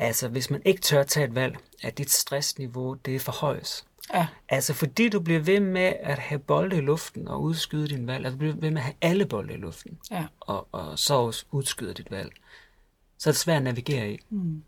Altså, 0.00 0.28
hvis 0.28 0.50
man 0.50 0.62
ikke 0.64 0.80
tør 0.80 1.02
tage 1.02 1.26
et 1.26 1.34
valg, 1.34 1.56
at 1.82 1.98
dit 1.98 2.10
stressniveau, 2.10 2.94
det 2.94 3.20
forhøjes. 3.20 3.84
Ja. 4.14 4.26
Altså, 4.48 4.74
fordi 4.74 5.08
du 5.08 5.20
bliver 5.20 5.40
ved 5.40 5.60
med 5.60 5.92
at 6.00 6.18
have 6.18 6.38
bolde 6.38 6.76
i 6.76 6.80
luften 6.80 7.28
og 7.28 7.42
udskyde 7.42 7.88
din 7.88 8.06
valg, 8.06 8.24
altså 8.24 8.34
du 8.34 8.38
bliver 8.38 8.54
ved 8.54 8.70
med 8.70 8.78
at 8.78 8.84
have 8.84 8.94
alle 9.00 9.26
bolde 9.26 9.54
i 9.54 9.56
luften, 9.56 9.98
ja. 10.10 10.26
og, 10.40 10.68
og 10.72 10.98
så 10.98 11.14
også 11.14 11.44
udskyde 11.50 11.94
dit 11.94 12.10
valg, 12.10 12.32
så 13.18 13.30
er 13.30 13.32
det 13.32 13.40
svært 13.40 13.56
at 13.56 13.62
navigere 13.62 14.12
i. 14.12 14.18
Mm. 14.30 14.62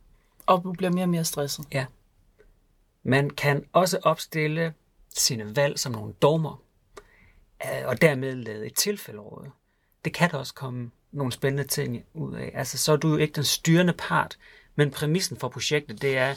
Og 0.46 0.64
du 0.64 0.72
bliver 0.72 0.92
mere 0.92 1.04
og 1.04 1.08
mere 1.08 1.24
stresset. 1.24 1.64
Ja. 1.72 1.86
Man 3.02 3.30
kan 3.30 3.64
også 3.72 3.98
opstille 4.02 4.74
sine 5.14 5.56
valg 5.56 5.78
som 5.78 5.92
nogle 5.92 6.12
dogmer, 6.12 6.62
øh, 7.64 7.86
og 7.86 8.00
dermed 8.00 8.34
lade 8.34 8.66
et 8.66 8.74
tilfælde 8.74 9.20
råde. 9.20 9.50
Det 10.04 10.14
kan 10.14 10.30
der 10.30 10.38
også 10.38 10.54
komme 10.54 10.90
nogle 11.12 11.32
spændende 11.32 11.68
ting 11.68 12.04
ud 12.14 12.34
af. 12.34 12.50
Altså, 12.54 12.78
så 12.78 12.92
er 12.92 12.96
du 12.96 13.08
jo 13.08 13.16
ikke 13.16 13.32
den 13.32 13.44
styrende 13.44 13.92
part, 13.92 14.38
men 14.80 14.90
præmissen 14.90 15.36
for 15.36 15.48
projektet, 15.48 16.02
det 16.02 16.16
er 16.16 16.34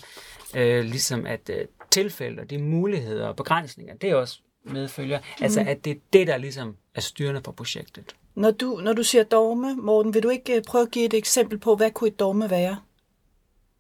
øh, 0.56 0.84
ligesom, 0.84 1.26
at 1.26 1.50
øh, 1.50 1.66
tilfælde 1.92 2.42
og 2.42 2.50
de 2.50 2.58
muligheder 2.58 3.28
og 3.28 3.36
begrænsninger, 3.36 3.96
det 3.96 4.10
er 4.10 4.16
også 4.16 4.40
medfølger. 4.64 5.20
Mm. 5.20 5.44
Altså, 5.44 5.60
at 5.68 5.86
det 5.86 5.92
er 5.92 6.00
det, 6.14 6.28
der 6.28 6.38
ligesom 6.38 6.78
er 6.96 7.02
styrende 7.02 7.42
for 7.46 7.52
projektet. 7.52 8.16
Når 8.36 8.52
du, 8.52 8.80
når 8.84 8.94
du 8.94 9.04
siger 9.04 9.24
dogme, 9.24 9.76
Morten, 9.76 10.14
vil 10.14 10.24
du 10.24 10.30
ikke 10.30 10.56
øh, 10.56 10.64
prøve 10.64 10.82
at 10.82 10.92
give 10.92 11.06
et 11.06 11.14
eksempel 11.14 11.58
på, 11.58 11.76
hvad 11.76 11.92
kunne 11.92 12.08
et 12.08 12.20
dogme 12.20 12.50
være? 12.50 12.82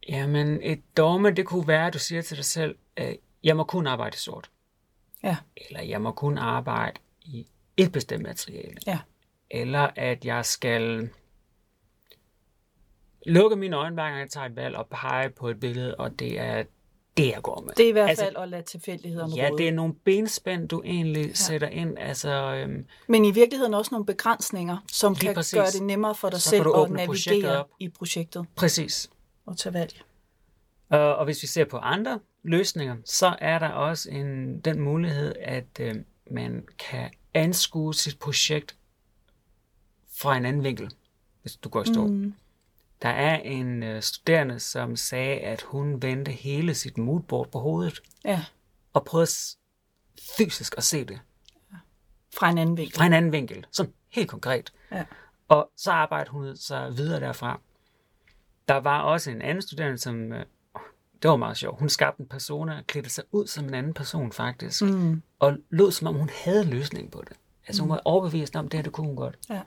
Jamen, 0.10 0.60
et 0.62 0.82
dogme, 0.98 1.32
det 1.32 1.46
kunne 1.46 1.67
være, 1.67 1.88
at 1.88 1.93
du 1.93 2.00
siger 2.00 2.22
til 2.22 2.38
dig 2.38 2.46
selv, 2.46 2.75
øh, 2.98 3.15
jeg 3.43 3.58
må 3.58 3.63
kun 3.63 3.88
arbejde 3.88 4.17
sort. 4.17 4.50
Ja. 5.24 5.38
Eller 5.58 5.82
jeg 5.82 6.01
må 6.01 6.12
kun 6.12 6.38
arbejde 6.38 7.00
i 7.22 7.48
et 7.77 7.91
bestemt 7.91 8.24
materiale. 8.24 8.77
Ja. 8.88 9.00
Eller 9.51 9.89
at 9.96 10.25
jeg 10.25 10.46
skal 10.46 11.10
lukke 13.25 13.56
mine 13.56 13.75
øjne, 13.75 13.94
hver 13.94 14.03
gang 14.03 14.20
jeg 14.20 14.30
tager 14.30 14.46
et 14.46 14.56
valg, 14.56 14.75
og 14.77 14.88
pege 14.88 15.30
på 15.30 15.50
et 15.50 15.60
billede, 15.60 15.96
og 15.96 16.20
det 16.20 16.39
er 16.39 16.63
det, 17.18 17.27
jeg 17.27 17.39
går 17.44 17.62
med. 17.68 17.74
Det 17.77 17.86
er 17.86 17.89
i 17.89 17.92
hvert 17.92 18.10
Altså, 18.10 18.24
fald 18.25 18.36
at 18.38 18.50
lade 18.50 18.62
tilfældighederne 18.62 19.34
Ja, 19.36 19.48
råde. 19.50 19.58
det 19.58 19.68
er 19.68 19.72
nogle 19.72 19.94
benspænd, 19.94 20.70
du 20.70 20.82
egentlig 20.86 21.25
ja. 21.27 21.34
sætter 21.34 21.68
ind. 21.68 21.98
Altså, 22.00 22.30
øhm, 22.56 22.86
Men 23.08 23.25
i 23.25 23.32
virkeligheden 23.32 23.74
også 23.74 23.89
nogle 23.92 24.06
begrænsninger, 24.06 24.77
som 24.92 25.15
kan 25.15 25.34
præcis. 25.34 25.53
gøre 25.53 25.68
det 25.72 25.84
nemmere 25.84 26.15
for 26.15 26.30
dig 26.30 26.42
Så 26.42 26.50
selv 26.50 26.62
at 26.62 26.68
åbne 26.68 27.06
projektet 27.06 27.32
navigere 27.44 27.60
op. 27.60 27.70
i 27.80 27.89
projektet 27.89 28.46
præcis. 28.56 29.10
og 29.46 29.58
tage 29.58 29.74
valg. 29.74 30.01
Og, 30.89 31.15
og 31.15 31.25
hvis 31.25 31.42
vi 31.42 31.48
ser 31.48 31.65
på 31.65 31.77
andre 31.77 32.20
løsninger, 32.44 32.96
så 33.06 33.36
er 33.39 33.60
der 33.60 33.70
også 33.70 34.10
en, 34.12 34.60
den 34.60 34.80
mulighed, 34.80 35.34
at 35.42 35.80
øh, 35.80 35.96
man 36.32 36.65
kan 36.80 37.10
anskue 37.34 37.94
sit 37.96 38.20
projekt 38.20 38.75
fra 40.18 40.38
en 40.38 40.46
anden 40.46 40.63
vinkel, 40.63 40.92
hvis 41.42 41.56
du 41.56 41.70
går 41.70 41.82
i 41.82 41.86
stå. 41.86 42.08
Mm. 42.08 42.34
Der 43.03 43.10
er 43.10 43.36
en 43.39 43.83
øh, 43.83 44.01
studerende, 44.01 44.60
som 44.60 44.95
sagde, 44.95 45.39
at 45.39 45.62
hun 45.62 46.01
vendte 46.01 46.31
hele 46.31 46.74
sit 46.75 46.98
moodboard 46.98 47.51
på 47.51 47.60
hovedet 47.60 48.00
Ja, 48.25 48.45
og 48.93 49.05
prøvede 49.05 49.31
fysisk 50.38 50.74
at 50.77 50.83
se 50.83 51.05
det 51.05 51.19
fra 52.36 52.50
en 52.50 52.57
anden 52.57 52.77
vinkel. 52.77 52.95
fra 52.98 53.05
en 53.05 53.13
anden 53.13 53.31
vinkel, 53.31 53.65
sådan 53.72 53.93
helt 54.10 54.29
konkret. 54.29 54.74
Ja. 54.91 55.05
Og 55.48 55.72
så 55.77 55.91
arbejdede 55.91 56.31
hun 56.31 56.57
sig 56.57 56.98
videre 56.98 57.19
derfra. 57.19 57.60
Der 58.67 58.75
var 58.75 59.01
også 59.01 59.31
en 59.31 59.41
anden 59.41 59.62
studerende, 59.62 59.98
som... 59.98 60.33
øh, 60.33 60.45
Det 61.22 61.29
var 61.29 61.36
meget 61.36 61.57
sjovt. 61.57 61.79
Hun 61.79 61.89
skabte 61.89 62.22
en 62.22 62.27
persona 62.29 62.77
og 62.77 62.88
klædte 62.88 63.10
sig 63.10 63.24
ud 63.31 63.48
som 63.48 63.65
en 63.65 63.74
anden 63.74 63.93
person, 63.93 64.31
faktisk. 64.31 64.81
Mm. 64.81 65.22
Og 65.39 65.57
lød, 65.69 65.91
som 65.91 66.07
om 66.07 66.15
hun 66.15 66.29
havde 66.43 66.63
løsning 66.65 67.12
på 67.12 67.22
det. 67.29 67.38
Altså 67.67 67.81
hun 67.81 67.89
var 67.89 68.01
overbevist 68.05 68.55
om, 68.55 68.69
det 68.69 68.77
her, 68.77 68.83
det 68.83 68.91
kunne 68.93 69.07
hun 69.07 69.15
godt. 69.15 69.38
Ja. 69.50 69.62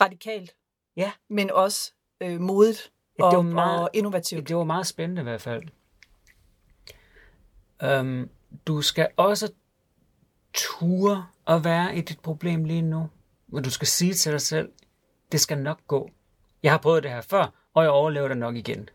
Radikalt, 0.00 0.50
Ja, 0.96 1.12
men 1.30 1.50
også 1.50 1.92
øh, 2.22 2.40
modigt 2.40 2.92
Ja, 3.18 3.24
og, 3.24 3.30
det 3.30 3.36
var 3.36 3.42
meget- 3.42 3.80
og 3.80 3.90
innovativt. 3.92 4.48
det 4.48 4.56
var 4.56 4.64
meget 4.64 4.86
spændende 4.86 5.20
i 5.20 5.22
hvert 5.22 5.40
fald. 5.40 5.62
Um, 8.00 8.30
du 8.66 8.82
skal 8.82 9.08
også 9.16 9.52
ture 10.54 11.26
at 11.46 11.64
være 11.64 11.96
i 11.96 12.00
dit 12.00 12.20
problem 12.20 12.64
lige 12.64 12.82
nu. 12.82 13.08
Men 13.48 13.64
du 13.64 13.70
skal 13.70 13.88
sige 13.88 14.14
til 14.14 14.32
dig 14.32 14.40
selv, 14.40 14.72
det 15.32 15.40
skal 15.40 15.58
nok 15.58 15.80
gå. 15.86 16.10
Jeg 16.62 16.72
har 16.72 16.78
prøvet 16.78 17.02
det 17.02 17.10
her 17.10 17.20
før, 17.20 17.68
og 17.74 17.82
jeg 17.82 17.90
overlever 17.90 18.28
det 18.28 18.36
nok 18.36 18.56
igen. 18.56 18.88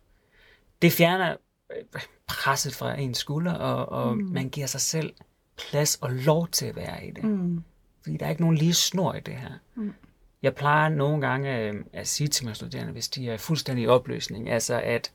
Det 0.82 0.92
fjerner 0.92 1.36
øh, 1.76 2.02
presset 2.28 2.76
fra 2.76 3.00
ens 3.00 3.18
skulder, 3.18 3.54
og, 3.54 4.04
og 4.04 4.18
mm. 4.18 4.24
man 4.24 4.50
giver 4.50 4.68
sig 4.68 4.82
selv 4.82 5.14
plads 5.58 5.96
og 5.96 6.12
lov 6.12 6.48
til 6.48 6.66
at 6.66 6.76
være 6.76 7.06
i 7.06 7.12
det. 7.12 7.24
Mm. 7.24 7.64
Fordi 8.04 8.18
der 8.18 8.26
er 8.26 8.30
ikke 8.30 8.42
nogen 8.42 8.58
lige 8.58 8.74
snor 8.74 9.14
i 9.14 9.20
det 9.20 9.34
her. 9.34 9.52
Mm. 9.76 9.94
Jeg 10.42 10.56
plejer 10.56 10.90
nogle 10.90 11.28
gange 11.28 11.58
øh, 11.60 11.76
at 11.94 12.08
sige 12.08 12.28
til 12.28 12.46
mine 12.46 12.56
studerende, 12.56 12.92
hvis 12.92 13.08
de 13.10 13.30
er 13.30 13.38
fuldstændig 13.38 13.84
i 13.84 13.88
opløsning, 13.88 14.50
altså 14.50 14.82
at 14.82 15.12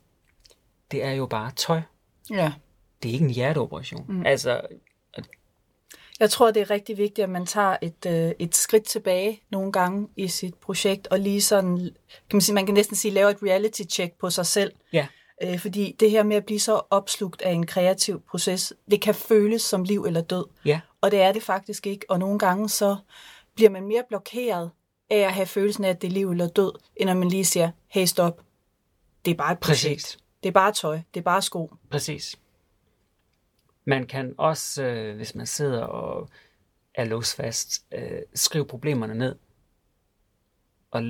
det 0.91 1.05
er 1.05 1.11
jo 1.13 1.27
bare 1.27 1.51
tøj. 1.57 1.81
Ja. 2.31 2.53
Det 3.03 3.09
er 3.09 3.13
ikke 3.13 3.25
en 3.25 3.31
hjerteoperation. 3.31 4.05
Mm. 4.09 4.27
Altså, 4.27 4.61
Jeg 6.21 6.31
tror, 6.31 6.51
det 6.51 6.61
er 6.63 6.71
rigtig 6.71 6.99
vigtigt, 6.99 7.25
at 7.25 7.31
man 7.31 7.47
tager 7.47 7.77
et, 7.83 8.07
øh, 8.07 8.33
et 8.39 8.55
skridt 8.55 8.85
tilbage 8.85 9.43
nogle 9.51 9.73
gange 9.73 10.09
i 10.17 10.29
sit 10.29 10.55
projekt, 10.55 11.07
og 11.07 11.21
lige 11.21 11.43
sådan, 11.43 11.79
kan 11.79 11.93
man, 12.33 12.41
sige, 12.41 12.55
man 12.55 12.67
kan 12.67 12.75
næsten 12.75 12.97
sige, 12.97 13.15
lave 13.15 13.31
et 13.31 13.39
reality-check 13.43 14.13
på 14.19 14.31
sig 14.31 14.47
selv. 14.47 14.73
ja, 14.93 15.07
Øh, 15.45 15.59
fordi 15.59 15.97
det 16.01 16.11
her 16.11 16.23
med 16.23 16.37
at 16.37 16.45
blive 16.45 16.61
så 16.61 16.81
opslugt 16.91 17.43
af 17.43 17.51
en 17.53 17.67
kreativ 17.67 18.23
proces, 18.31 18.73
det 18.91 19.01
kan 19.01 19.15
føles 19.15 19.63
som 19.63 19.85
liv 19.85 20.05
eller 20.05 20.21
død. 20.21 20.45
ja, 20.65 20.81
Og 21.01 21.11
det 21.11 21.21
er 21.23 21.33
det 21.33 21.43
faktisk 21.43 21.87
ikke. 21.87 22.07
Og 22.09 22.19
nogle 22.19 22.39
gange 22.39 22.69
så 22.69 22.97
bliver 23.55 23.71
man 23.71 23.87
mere 23.87 24.03
blokeret 24.09 24.71
af 25.13 25.19
at 25.27 25.33
have 25.33 25.47
følelsen 25.47 25.85
af, 25.85 25.89
at 25.89 26.03
det 26.03 26.09
er 26.09 26.13
liv 26.13 26.31
eller 26.31 26.49
død, 26.49 26.73
end 26.97 27.11
at 27.11 27.17
man 27.17 27.29
lige 27.29 27.45
siger, 27.45 27.71
hey 27.89 28.05
stop, 28.05 28.41
det 29.25 29.31
er 29.31 29.35
bare 29.35 29.53
et 29.53 29.59
projekt. 29.59 30.03
Præcis. 30.03 30.19
Det 30.43 30.49
er 30.49 30.53
bare 30.53 30.73
tøj, 30.73 31.01
det 31.15 31.21
er 31.21 31.25
bare 31.25 31.43
sko. 31.43 31.73
præcis. 31.91 32.37
Man 33.85 34.07
kan 34.07 34.35
også, 34.39 34.83
øh, 34.83 35.17
hvis 35.17 35.35
man 35.35 35.47
sidder 35.47 35.83
og 35.83 36.29
er 36.95 37.05
låst 37.05 37.37
fast, 37.37 37.85
øh, 37.93 38.21
skrive 38.35 38.65
problemerne 38.65 39.15
ned. 39.15 39.37
Og, 40.91 41.03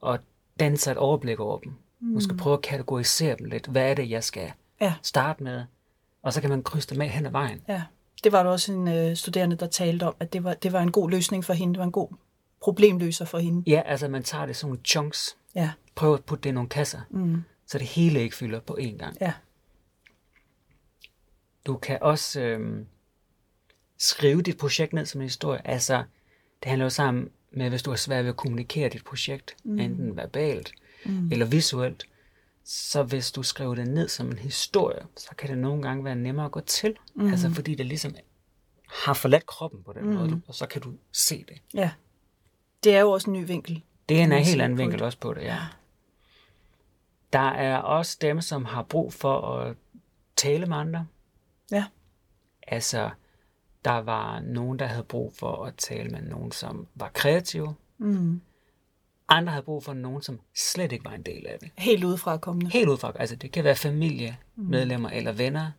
og 0.00 0.18
danne 0.60 0.76
sig 0.76 0.90
et 0.92 0.96
overblik 0.98 1.40
over 1.40 1.58
dem. 1.58 1.72
Mm. 2.00 2.08
Måske 2.08 2.36
prøve 2.36 2.54
at 2.54 2.62
kategorisere 2.62 3.36
dem 3.38 3.46
lidt. 3.46 3.66
Hvad 3.66 3.90
er 3.90 3.94
det, 3.94 4.10
jeg 4.10 4.24
skal 4.24 4.52
Ja, 4.80 4.94
starte 5.02 5.42
med? 5.42 5.64
Og 6.22 6.32
så 6.32 6.40
kan 6.40 6.50
man 6.50 6.62
krydse 6.62 6.88
dem 6.94 7.00
af 7.00 7.08
hen 7.08 7.26
ad 7.26 7.30
vejen. 7.30 7.62
ja. 7.68 7.82
Det 8.24 8.32
var 8.32 8.42
der 8.42 8.50
også 8.50 8.72
en 8.72 8.88
øh, 8.88 9.16
studerende, 9.16 9.56
der 9.56 9.66
talte 9.66 10.04
om, 10.06 10.14
at 10.20 10.32
det 10.32 10.44
var, 10.44 10.54
det 10.54 10.72
var 10.72 10.80
en 10.80 10.92
god 10.92 11.10
løsning 11.10 11.44
for 11.44 11.52
hende. 11.52 11.74
Det 11.74 11.78
var 11.78 11.84
en 11.84 11.92
god 11.92 12.08
problemløser 12.60 13.24
for 13.24 13.38
hende. 13.38 13.70
Ja, 13.70 13.82
altså 13.86 14.08
man 14.08 14.22
tager 14.22 14.46
det 14.46 14.56
som 14.56 14.68
nogle 14.70 14.80
chunks. 14.84 15.36
Ja, 15.54 15.70
Prøv 15.94 16.14
at 16.14 16.24
putte 16.24 16.42
det 16.42 16.48
i 16.48 16.52
nogle 16.52 16.68
kasser. 16.68 17.00
Mm. 17.10 17.42
Så 17.66 17.78
det 17.78 17.86
hele 17.86 18.20
ikke 18.20 18.36
fylder 18.36 18.60
på 18.60 18.76
én 18.80 18.96
gang. 18.96 19.16
ja, 19.20 19.32
Du 21.66 21.76
kan 21.76 21.98
også 22.00 22.40
øhm, 22.40 22.86
skrive 23.98 24.42
dit 24.42 24.56
projekt 24.56 24.92
ned 24.92 25.06
som 25.06 25.20
en 25.20 25.26
historie. 25.26 25.68
Altså, 25.68 26.04
det 26.62 26.68
handler 26.68 26.84
jo 26.84 26.90
sammen 26.90 27.28
med, 27.52 27.68
hvis 27.68 27.82
du 27.82 27.90
har 27.90 27.96
svært 27.96 28.24
ved 28.24 28.30
at 28.30 28.36
kommunikere 28.36 28.88
dit 28.88 29.04
projekt, 29.04 29.56
mm. 29.64 29.78
enten 29.78 30.16
verbalt 30.16 30.72
mm. 31.04 31.32
eller 31.32 31.46
visuelt. 31.46 32.06
Så 32.64 33.02
hvis 33.02 33.32
du 33.32 33.42
skriver 33.42 33.74
det 33.74 33.88
ned 33.88 34.08
som 34.08 34.26
en 34.26 34.38
historie, 34.38 35.02
så 35.16 35.28
kan 35.38 35.50
det 35.50 35.58
nogle 35.58 35.82
gange 35.82 36.04
være 36.04 36.16
nemmere 36.16 36.46
at 36.46 36.52
gå 36.52 36.60
til. 36.60 36.96
Mm. 37.14 37.30
Altså, 37.30 37.50
fordi 37.50 37.74
det 37.74 37.86
ligesom 37.86 38.14
har 38.88 39.14
forladt 39.14 39.46
kroppen 39.46 39.82
på 39.82 39.92
den 39.92 40.04
mm. 40.04 40.14
måde, 40.14 40.40
og 40.46 40.54
så 40.54 40.66
kan 40.66 40.82
du 40.82 40.92
se 41.12 41.44
det. 41.48 41.56
ja. 41.74 41.90
Det 42.84 42.96
er 42.96 43.00
jo 43.00 43.10
også 43.10 43.30
en 43.30 43.36
ny 43.40 43.46
vinkel. 43.46 43.82
Det 44.08 44.20
er 44.20 44.24
en 44.24 44.32
helt 44.32 44.62
anden 44.62 44.78
vinkel 44.78 45.02
også 45.02 45.18
på 45.18 45.34
det, 45.34 45.42
ja. 45.42 45.58
Der 47.32 47.48
er 47.48 47.76
også 47.76 48.18
dem, 48.20 48.40
som 48.40 48.64
har 48.64 48.82
brug 48.82 49.12
for 49.12 49.40
at 49.58 49.76
tale 50.36 50.66
med 50.66 50.76
andre. 50.76 51.06
Ja, 51.70 51.84
Altså, 52.66 53.10
der 53.84 53.90
var 53.98 54.40
nogen, 54.40 54.78
der 54.78 54.86
havde 54.86 55.02
brug 55.04 55.32
for 55.36 55.64
at 55.64 55.74
tale 55.76 56.08
med 56.10 56.22
nogen, 56.22 56.52
som 56.52 56.86
var 56.94 57.10
kreative. 57.14 57.74
mm. 57.98 58.40
Andre 59.28 59.52
havde 59.52 59.64
brug 59.64 59.84
for 59.84 59.92
nogen, 59.92 60.22
som 60.22 60.40
slet 60.54 60.92
ikke 60.92 61.04
var 61.04 61.10
en 61.12 61.22
del 61.22 61.46
af 61.46 61.58
det. 61.58 61.70
helt 61.78 62.04
udefra 62.04 62.36
kommende. 62.38 62.70
Helt 62.70 62.88
udefra. 62.88 63.12
Altså, 63.14 63.36
det 63.36 63.52
kan 63.52 63.64
være 63.64 63.76
familiemedlemmer 63.76 65.08
mm. 65.08 65.16
eller 65.16 65.32
venner, 65.32 65.70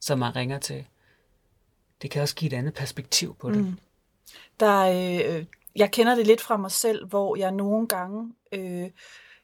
som 0.00 0.18
man 0.18 0.36
ringer 0.36 0.58
til. 0.58 0.84
Det 2.02 2.10
kan 2.10 2.22
også 2.22 2.34
give 2.34 2.52
et 2.52 2.56
andet 2.56 2.74
perspektiv 2.74 3.36
på 3.36 3.50
det. 3.50 3.58
Mm. 3.64 3.78
Der, 4.60 4.80
øh, 5.38 5.44
jeg 5.76 5.90
kender 5.90 6.14
det 6.14 6.26
lidt 6.26 6.40
fra 6.40 6.56
mig 6.56 6.70
selv, 6.70 7.06
hvor 7.06 7.36
jeg 7.36 7.50
nogle 7.52 7.88
gange 7.88 8.32
øh, 8.52 8.90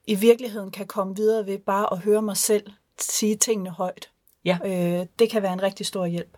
i 0.06 0.14
virkeligheden 0.14 0.70
kan 0.70 0.86
komme 0.86 1.16
videre 1.16 1.46
ved 1.46 1.58
bare 1.58 1.92
at 1.92 1.98
høre 1.98 2.22
mig 2.22 2.36
selv 2.36 2.70
sige 3.00 3.36
tingene 3.36 3.70
højt. 3.70 4.10
Ja. 4.44 4.58
Øh, 4.64 5.06
det 5.18 5.30
kan 5.30 5.42
være 5.42 5.52
en 5.52 5.62
rigtig 5.62 5.86
stor 5.86 6.06
hjælp. 6.06 6.36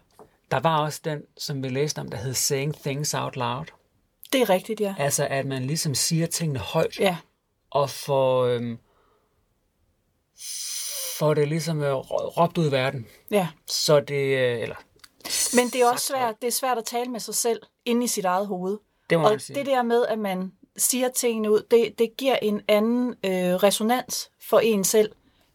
Der 0.51 0.61
var 0.61 0.79
også 0.85 1.01
den, 1.05 1.23
som 1.39 1.63
vi 1.63 1.69
læste 1.69 1.99
om, 1.99 2.09
der 2.11 2.17
hed 2.17 2.35
Saying 2.35 2.75
Things 2.75 3.15
Out 3.15 3.37
Loud. 3.37 3.65
Det 4.33 4.41
er 4.41 4.51
rigtigt, 4.51 4.81
ja. 4.81 4.95
Altså, 4.99 5.27
at 5.31 5.47
man 5.47 5.65
ligesom 5.65 5.95
siger 5.95 6.27
tingene 6.27 6.59
højt, 6.59 6.99
Ja, 7.01 7.17
og 7.71 7.91
får, 7.91 8.45
øhm, 8.45 8.79
får 11.19 11.35
det 11.35 11.49
ligesom 11.49 11.83
øh, 11.83 11.95
rå- 11.97 12.29
råbt 12.41 12.59
ud 12.59 12.69
i 12.69 12.73
verden. 12.73 13.07
ja. 13.31 13.49
Så 13.67 14.01
det, 14.01 14.15
øh, 14.39 14.61
eller 14.61 14.77
Men 15.57 15.67
det 15.69 15.75
er 15.83 15.91
også 15.93 16.07
svært, 16.07 16.35
det 16.43 16.47
er 16.49 16.53
svært 16.53 16.79
at 16.79 16.85
tale 16.85 17.11
med 17.11 17.21
sig 17.21 17.35
selv 17.35 17.63
inde 17.85 18.05
i 18.05 18.09
sit 18.09 18.25
eget 18.25 18.47
hoved. 18.47 18.79
Det 19.11 19.19
må 19.19 19.25
Og 19.25 19.31
man 19.31 19.41
sige. 19.41 19.57
det 19.59 19.67
der 19.67 19.83
med, 19.83 20.07
at 20.07 20.19
man 20.19 20.53
siger 20.77 21.09
tingene 21.09 21.51
ud, 21.51 21.63
det, 21.71 21.99
det 21.99 22.17
giver 22.17 22.37
en 22.43 22.61
anden 22.69 23.09
øh, 23.09 23.55
resonans 23.55 24.31
for 24.41 24.59
en 24.59 24.85
selv. 24.85 25.13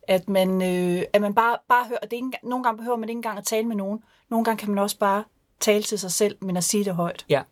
At 0.07 0.29
man, 0.29 0.61
øh, 0.61 1.03
at 1.13 1.21
man 1.21 1.35
bare, 1.35 1.57
bare 1.69 1.87
hører, 1.87 1.99
det 1.99 2.13
ikke, 2.13 2.31
nogle 2.43 2.63
gange 2.63 2.77
behøver 2.77 2.97
man 2.97 3.09
ikke 3.09 3.17
engang 3.17 3.37
at 3.37 3.45
tale 3.45 3.67
med 3.67 3.75
nogen. 3.75 4.03
Nogle 4.29 4.45
gange 4.45 4.57
kan 4.59 4.69
man 4.69 4.79
også 4.79 4.97
bare 4.99 5.23
tale 5.59 5.83
til 5.83 5.99
sig 5.99 6.11
selv, 6.11 6.37
men 6.41 6.57
at 6.57 6.63
sige 6.63 6.85
det 6.85 6.95
højt. 6.95 7.25
Ja. 7.29 7.43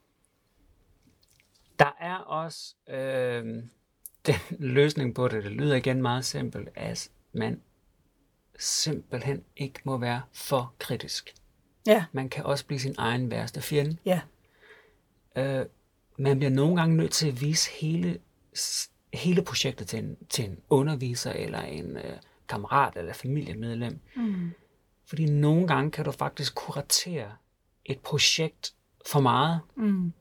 Der 1.80 1.96
er 2.00 2.16
også 2.16 2.76
øh, 2.90 3.46
den 4.28 4.36
løsning 4.60 5.16
på 5.16 5.28
det, 5.28 5.44
det 5.44 5.52
lyder 5.52 5.76
igen 5.76 6.02
meget 6.02 6.26
simpelt, 6.26 6.70
at 6.76 7.10
man 7.34 7.62
simpelthen 8.60 9.44
ikke 9.58 9.80
må 9.84 9.98
være 9.98 10.22
for 10.34 10.74
kritisk. 10.80 11.34
Ja, 11.88 12.06
Man 12.12 12.30
kan 12.30 12.44
også 12.46 12.66
blive 12.66 12.80
sin 12.80 12.96
egen 12.98 13.32
værste 13.32 13.62
fjende. 13.62 13.98
ja, 14.06 14.22
Øh, 15.36 15.66
man 16.22 16.38
bliver 16.38 16.50
nogle 16.50 16.76
gange 16.76 16.98
nødt 16.98 17.12
til 17.12 17.28
at 17.28 17.42
vise 17.42 17.70
hele, 17.72 18.18
hele 19.14 19.42
projektet 19.42 19.88
til 19.88 20.00
en, 20.00 20.18
til 20.30 20.46
en 20.46 20.58
underviser 20.70 21.32
eller 21.32 21.62
en 21.62 21.98
øh, 21.98 22.14
kammerat 22.50 22.98
eller 22.98 23.14
familiemedlem. 23.14 24.00
Mm. 24.16 24.52
Fordi 25.06 25.26
nogle 25.26 25.68
gange 25.68 25.92
kan 25.92 26.06
du 26.06 26.12
faktisk 26.12 26.56
kuratere 26.56 27.32
et 27.86 28.00
projekt 28.00 28.74
for 29.08 29.20
meget. 29.20 29.60
Mm. 29.76 30.14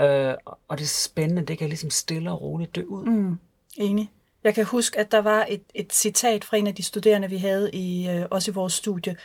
Øh, 0.00 0.34
og 0.68 0.78
det 0.78 0.88
spændende, 0.88 1.42
det 1.42 1.58
kan 1.58 1.68
ligesom 1.68 1.90
stille 1.90 2.30
og 2.30 2.40
roligt 2.40 2.76
dø 2.76 2.82
ud. 2.82 3.04
Mm. 3.04 3.38
enig. 3.76 4.12
Jeg 4.44 4.54
kan 4.54 4.64
huske, 4.64 4.98
at 4.98 5.12
der 5.12 5.18
var 5.18 5.46
et, 5.48 5.62
et 5.74 5.92
citat 5.92 6.44
fra 6.44 6.56
en 6.56 6.66
af 6.66 6.74
de 6.74 6.82
studerende, 6.82 7.30
vi 7.30 7.36
havde 7.36 7.70
i, 7.72 8.08
øh, 8.08 8.26
også 8.30 8.50
i 8.50 8.54
vores 8.54 8.72
studie, 8.72 9.16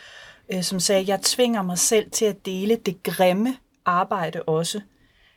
øh, 0.53 0.63
som 0.63 0.79
sagde, 0.79 1.05
jeg 1.07 1.21
tvinger 1.21 1.61
mig 1.61 1.77
selv 1.77 2.11
til 2.11 2.25
at 2.25 2.45
dele 2.45 2.75
det 2.75 3.03
grimme 3.03 3.57
arbejde 3.85 4.43
også, 4.43 4.81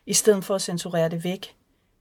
i 0.07 0.13
stedet 0.13 0.45
for 0.45 0.55
at 0.55 0.63
censurere 0.63 1.09
det 1.09 1.25
væk. 1.25 1.57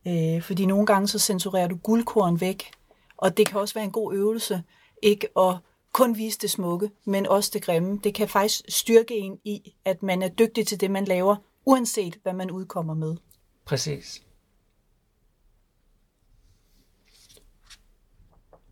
Øh, 0.07 0.41
fordi 0.41 0.65
nogle 0.65 0.85
gange 0.85 1.07
så 1.07 1.19
censurerer 1.19 1.67
du 1.67 1.75
guldkorn 1.75 2.41
væk, 2.41 2.71
og 3.17 3.37
det 3.37 3.47
kan 3.47 3.59
også 3.59 3.73
være 3.73 3.83
en 3.83 3.91
god 3.91 4.15
øvelse, 4.15 4.63
ikke 5.01 5.27
at 5.37 5.55
kun 5.93 6.17
vise 6.17 6.39
det 6.39 6.51
smukke, 6.51 6.89
men 7.05 7.27
også 7.27 7.51
det 7.53 7.63
grimme. 7.63 7.99
Det 8.03 8.13
kan 8.13 8.27
faktisk 8.27 8.61
styrke 8.69 9.15
en 9.15 9.39
i, 9.43 9.73
at 9.85 10.03
man 10.03 10.21
er 10.21 10.29
dygtig 10.29 10.67
til 10.67 10.81
det, 10.81 10.91
man 10.91 11.05
laver, 11.05 11.35
uanset 11.65 12.19
hvad 12.23 12.33
man 12.33 12.51
udkommer 12.51 12.93
med. 12.93 13.15
Præcis. 13.65 14.23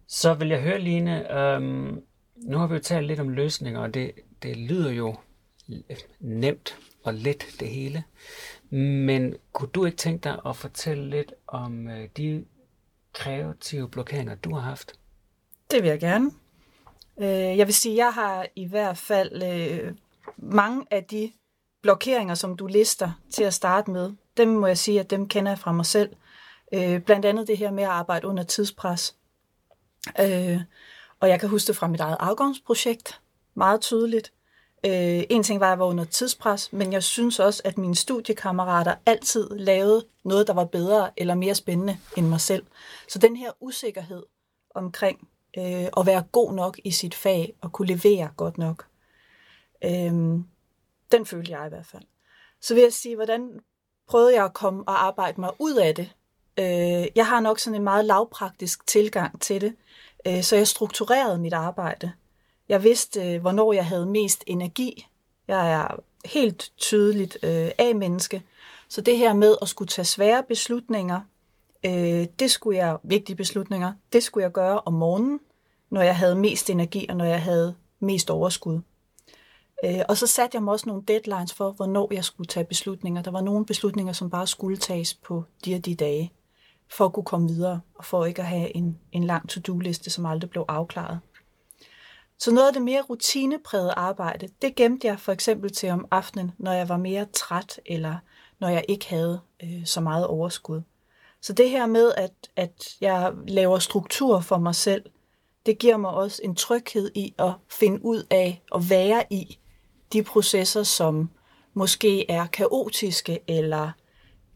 Så 0.08 0.34
vil 0.34 0.48
jeg 0.48 0.62
høre, 0.62 0.80
Line, 0.80 1.38
øhm, 1.38 2.02
nu 2.36 2.58
har 2.58 2.68
vi 2.68 2.74
jo 2.74 2.80
talt 2.80 3.08
lidt 3.08 3.20
om 3.20 3.30
løsninger, 3.30 3.80
og 3.80 3.94
det, 3.94 4.12
det 4.44 4.58
lyder 4.58 4.92
jo 4.92 5.16
nemt 6.20 6.78
og 7.04 7.14
let 7.14 7.46
det 7.60 7.68
hele. 7.68 8.04
Men 8.72 9.36
kunne 9.54 9.70
du 9.70 9.86
ikke 9.86 9.98
tænke 9.98 10.24
dig 10.24 10.40
at 10.46 10.56
fortælle 10.56 11.10
lidt 11.10 11.34
om 11.48 11.88
øh, 11.88 12.10
de 12.18 12.46
kreative 13.14 13.90
blokeringer, 13.90 14.36
du 14.36 14.54
har 14.54 14.62
haft? 14.62 14.94
Det 15.72 15.84
vil 15.84 15.90
jeg 15.90 16.00
gerne. 16.00 16.32
Øh, 17.20 17.58
jeg 17.58 17.68
vil 17.68 17.74
sige, 17.74 17.96
jeg 17.96 18.14
har 18.14 18.48
i 18.56 18.68
hvert 18.68 18.98
fald 18.98 19.44
øh, 19.44 19.94
mange 20.38 20.86
af 20.92 21.04
de 21.04 21.32
blokeringer, 21.82 22.36
som 22.36 22.58
du 22.58 22.68
lister 22.68 23.12
til 23.30 23.44
at 23.44 23.54
starte 23.54 23.92
med, 23.92 24.12
dem 24.38 24.48
må 24.48 24.68
jeg 24.68 24.78
sige, 24.78 25.00
at 25.00 25.10
dem 25.10 25.28
kender 25.28 25.52
jeg 25.52 25.60
fra 25.60 25.72
mig 25.72 25.86
selv. 25.86 26.16
Øh, 26.74 27.00
blandt 27.00 27.26
andet 27.26 27.48
det 27.48 27.58
her 27.58 27.72
med 27.72 27.84
at 27.84 27.90
arbejde 27.90 28.28
under 28.28 28.44
tidspres. 28.44 29.16
Øh, 30.20 30.60
og 31.20 31.30
jeg 31.30 31.40
kan 31.40 31.50
huske 31.50 31.68
det 31.68 31.76
fra 31.76 31.88
mit 31.88 32.00
eget 32.00 32.18
afgangsprojekt 32.20 33.22
meget 33.54 33.82
tydeligt. 33.82 34.34
Øh, 34.86 35.24
en 35.30 35.44
ting 35.44 35.60
var, 35.60 35.66
at 35.66 35.70
jeg 35.70 35.80
var 35.80 35.86
under 35.86 36.04
tidspres, 36.04 36.74
men 36.74 36.94
jeg 36.94 37.04
synes 37.04 37.40
også, 37.40 37.62
at 37.66 37.78
mine 37.78 37.96
studiekammerater 37.96 38.96
altid 39.06 39.50
lavede 39.50 40.06
noget, 40.24 40.48
der 40.48 40.54
var 40.54 40.66
bedre 40.66 41.10
eller 41.18 41.36
mere 41.36 41.56
spændende 41.56 41.98
end 42.18 42.28
mig 42.28 42.42
selv. 42.42 42.66
Så 43.08 43.20
den 43.20 43.36
her 43.36 43.52
usikkerhed 43.60 44.24
omkring 44.76 45.28
øh, 45.58 45.88
at 45.98 46.06
være 46.06 46.24
god 46.32 46.54
nok 46.54 46.80
i 46.84 46.92
sit 46.92 47.16
fag 47.16 47.54
og 47.62 47.72
kunne 47.72 47.88
levere 47.88 48.30
godt 48.38 48.58
nok, 48.58 48.88
øh, 49.84 50.14
den 51.12 51.26
følte 51.26 51.52
jeg 51.52 51.66
i 51.66 51.70
hvert 51.70 51.86
fald. 51.86 52.04
Så 52.62 52.74
vil 52.74 52.84
jeg 52.84 52.94
sige, 52.94 53.16
hvordan 53.16 53.60
prøvede 54.08 54.36
jeg 54.36 54.46
at 54.46 54.54
komme 54.54 54.84
og 54.88 55.06
arbejde 55.06 55.42
mig 55.42 55.52
ud 55.60 55.76
af 55.76 55.96
det? 55.96 56.12
Øh, 56.60 57.08
jeg 57.16 57.28
har 57.28 57.40
nok 57.40 57.60
sådan 57.60 57.76
en 57.76 57.84
meget 57.84 58.06
lavpraktisk 58.06 58.88
tilgang 58.88 59.42
til 59.42 59.62
det, 59.62 59.76
øh, 60.28 60.44
så 60.44 60.56
jeg 60.56 60.68
strukturerede 60.68 61.40
mit 61.40 61.54
arbejde. 61.54 62.12
Jeg 62.72 62.84
vidste, 62.84 63.34
øh, 63.34 63.42
hvornår 63.42 63.74
jeg 63.74 63.86
havde 63.86 64.06
mest 64.06 64.44
energi. 64.48 65.08
Jeg 65.48 65.72
er 65.72 65.88
helt 66.26 66.72
tydeligt 66.78 67.38
øh, 67.44 67.72
A-menneske. 67.78 68.44
Så 68.90 69.02
det 69.02 69.18
her 69.18 69.34
med 69.34 69.56
at 69.62 69.68
skulle 69.68 69.88
tage 69.88 70.06
svære 70.06 70.44
beslutninger, 70.48 71.22
øh, 71.86 72.26
det 72.40 72.52
skulle 72.52 72.78
jeg, 72.78 72.98
vigtige 73.04 73.36
beslutninger, 73.36 73.94
det 74.14 74.24
skulle 74.24 74.44
jeg 74.44 74.52
gøre 74.52 74.80
om 74.80 74.94
morgenen, 74.94 75.40
når 75.90 76.02
jeg 76.02 76.16
havde 76.16 76.36
mest 76.36 76.70
energi 76.70 77.06
og 77.10 77.16
når 77.16 77.26
jeg 77.26 77.42
havde 77.42 77.76
mest 78.00 78.30
overskud. 78.30 78.80
Øh, 79.86 80.02
og 80.10 80.18
så 80.18 80.28
satte 80.28 80.56
jeg 80.56 80.64
mig 80.64 80.72
også 80.72 80.90
nogle 80.90 81.04
deadlines 81.08 81.54
for, 81.54 81.72
hvornår 81.72 82.14
jeg 82.14 82.24
skulle 82.24 82.48
tage 82.48 82.66
beslutninger. 82.66 83.22
Der 83.22 83.32
var 83.32 83.42
nogle 83.42 83.66
beslutninger, 83.66 84.14
som 84.14 84.30
bare 84.30 84.48
skulle 84.48 84.78
tages 84.78 85.14
på 85.14 85.44
de 85.66 85.76
og 85.76 85.86
de 85.86 85.96
dage, 85.96 86.32
for 86.92 87.06
at 87.06 87.14
kunne 87.14 87.26
komme 87.26 87.48
videre, 87.48 87.82
og 87.96 88.06
for 88.06 88.26
ikke 88.26 88.42
at 88.42 88.48
have 88.48 88.76
en, 88.76 88.98
en 89.12 89.24
lang 89.24 89.50
to-do-liste, 89.50 90.10
som 90.10 90.26
aldrig 90.26 90.50
blev 90.50 90.66
afklaret. 90.68 91.20
Så 92.42 92.52
noget 92.52 92.68
af 92.68 92.74
det 92.74 92.82
mere 92.82 93.02
rutinepræget 93.02 93.94
arbejde, 93.98 94.50
det 94.62 94.76
gemte 94.76 95.08
jeg 95.08 95.20
for 95.20 95.32
eksempel 95.32 95.72
til 95.72 95.90
om 95.90 96.08
aftenen, 96.12 96.52
når 96.58 96.72
jeg 96.72 96.90
var 96.90 96.98
mere 96.98 97.26
træt, 97.34 97.80
eller 97.86 98.16
når 98.60 98.70
jeg 98.70 98.86
ikke 98.88 99.10
havde 99.10 99.40
øh, 99.64 99.86
så 99.86 100.02
meget 100.02 100.28
overskud. 100.28 100.82
Så 101.42 101.54
det 101.54 101.70
her 101.70 101.86
med, 101.86 102.12
at, 102.18 102.32
at 102.56 102.96
jeg 103.02 103.34
laver 103.48 103.80
struktur 103.80 104.40
for 104.40 104.58
mig 104.58 104.76
selv, 104.76 105.04
det 105.66 105.80
giver 105.80 105.98
mig 105.98 106.12
også 106.12 106.42
en 106.44 106.56
tryghed 106.56 107.12
i 107.16 107.34
at 107.40 107.54
finde 107.70 108.06
ud 108.06 108.24
af 108.30 108.62
at 108.76 108.90
være 108.90 109.24
i 109.30 109.58
de 110.14 110.24
processer, 110.24 110.84
som 110.84 111.30
måske 111.74 112.32
er 112.32 112.46
kaotiske, 112.46 113.40
eller 113.48 113.92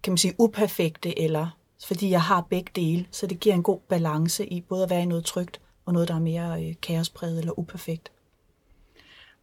kan 0.04 0.12
man 0.12 0.18
sige 0.18 0.36
uperfekte, 0.40 1.20
eller 1.20 1.48
fordi 1.86 2.10
jeg 2.10 2.22
har 2.22 2.42
begge 2.50 2.72
dele. 2.76 3.08
Så 3.12 3.28
det 3.28 3.40
giver 3.40 3.56
en 3.56 3.64
god 3.64 3.80
balance 3.80 4.46
i 4.46 4.62
både 4.62 4.84
at 4.84 4.90
være 4.90 5.02
i 5.02 5.06
noget 5.06 5.26
trygt, 5.26 5.62
og 5.86 5.94
noget, 5.94 6.08
der 6.08 6.16
er 6.16 6.20
mere 6.20 6.64
øh, 6.64 6.74
kaospræget 6.82 7.40
eller 7.40 7.60
uperfekt. 7.60 8.12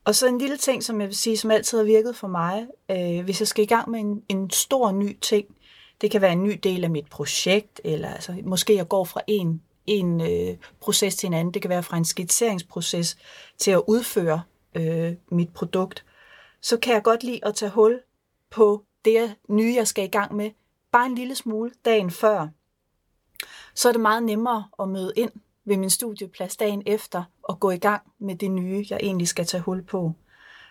Og 0.04 0.14
så 0.14 0.26
en 0.28 0.38
lille 0.38 0.56
ting, 0.56 0.82
som 0.82 1.00
jeg 1.00 1.08
vil 1.08 1.16
sige, 1.16 1.36
som 1.36 1.50
altid 1.50 1.78
har 1.78 1.84
virket 1.84 2.16
for 2.16 2.28
mig, 2.28 2.66
øh, 2.90 3.24
hvis 3.24 3.40
jeg 3.40 3.48
skal 3.48 3.64
i 3.64 3.66
gang 3.66 3.90
med 3.90 4.00
en, 4.00 4.22
en 4.28 4.50
stor 4.50 4.92
ny 4.92 5.18
ting, 5.20 5.46
det 6.00 6.10
kan 6.10 6.20
være 6.20 6.32
en 6.32 6.42
ny 6.42 6.60
del 6.62 6.84
af 6.84 6.90
mit 6.90 7.10
projekt, 7.10 7.80
eller 7.84 8.08
altså, 8.08 8.36
måske 8.44 8.76
jeg 8.76 8.88
går 8.88 9.04
fra 9.04 9.20
en, 9.26 9.62
en 9.86 10.20
øh, 10.20 10.56
proces 10.80 11.16
til 11.16 11.26
en 11.26 11.34
anden. 11.34 11.54
Det 11.54 11.62
kan 11.62 11.68
være 11.68 11.82
fra 11.82 11.96
en 11.96 12.04
skitseringsproces 12.04 13.16
til 13.58 13.70
at 13.70 13.82
udføre 13.86 14.42
øh, 14.74 15.12
mit 15.30 15.52
produkt. 15.54 16.04
Så 16.60 16.76
kan 16.76 16.94
jeg 16.94 17.02
godt 17.02 17.22
lide 17.22 17.40
at 17.42 17.54
tage 17.54 17.70
hul 17.70 18.00
på 18.50 18.84
det 19.04 19.34
nye, 19.48 19.74
jeg 19.76 19.88
skal 19.88 20.04
i 20.04 20.08
gang 20.08 20.34
med, 20.34 20.50
bare 20.92 21.06
en 21.06 21.14
lille 21.14 21.34
smule 21.34 21.70
dagen 21.84 22.10
før. 22.10 22.48
Så 23.74 23.88
er 23.88 23.92
det 23.92 24.00
meget 24.00 24.22
nemmere 24.22 24.64
at 24.78 24.88
møde 24.88 25.12
ind 25.16 25.30
ved 25.64 25.76
min 25.76 25.90
studieplads 25.90 26.56
dagen 26.56 26.82
efter 26.86 27.22
og 27.42 27.60
gå 27.60 27.70
i 27.70 27.76
gang 27.76 28.02
med 28.18 28.36
det 28.36 28.50
nye, 28.50 28.86
jeg 28.90 28.98
egentlig 29.02 29.28
skal 29.28 29.46
tage 29.46 29.60
hul 29.60 29.82
på. 29.82 30.12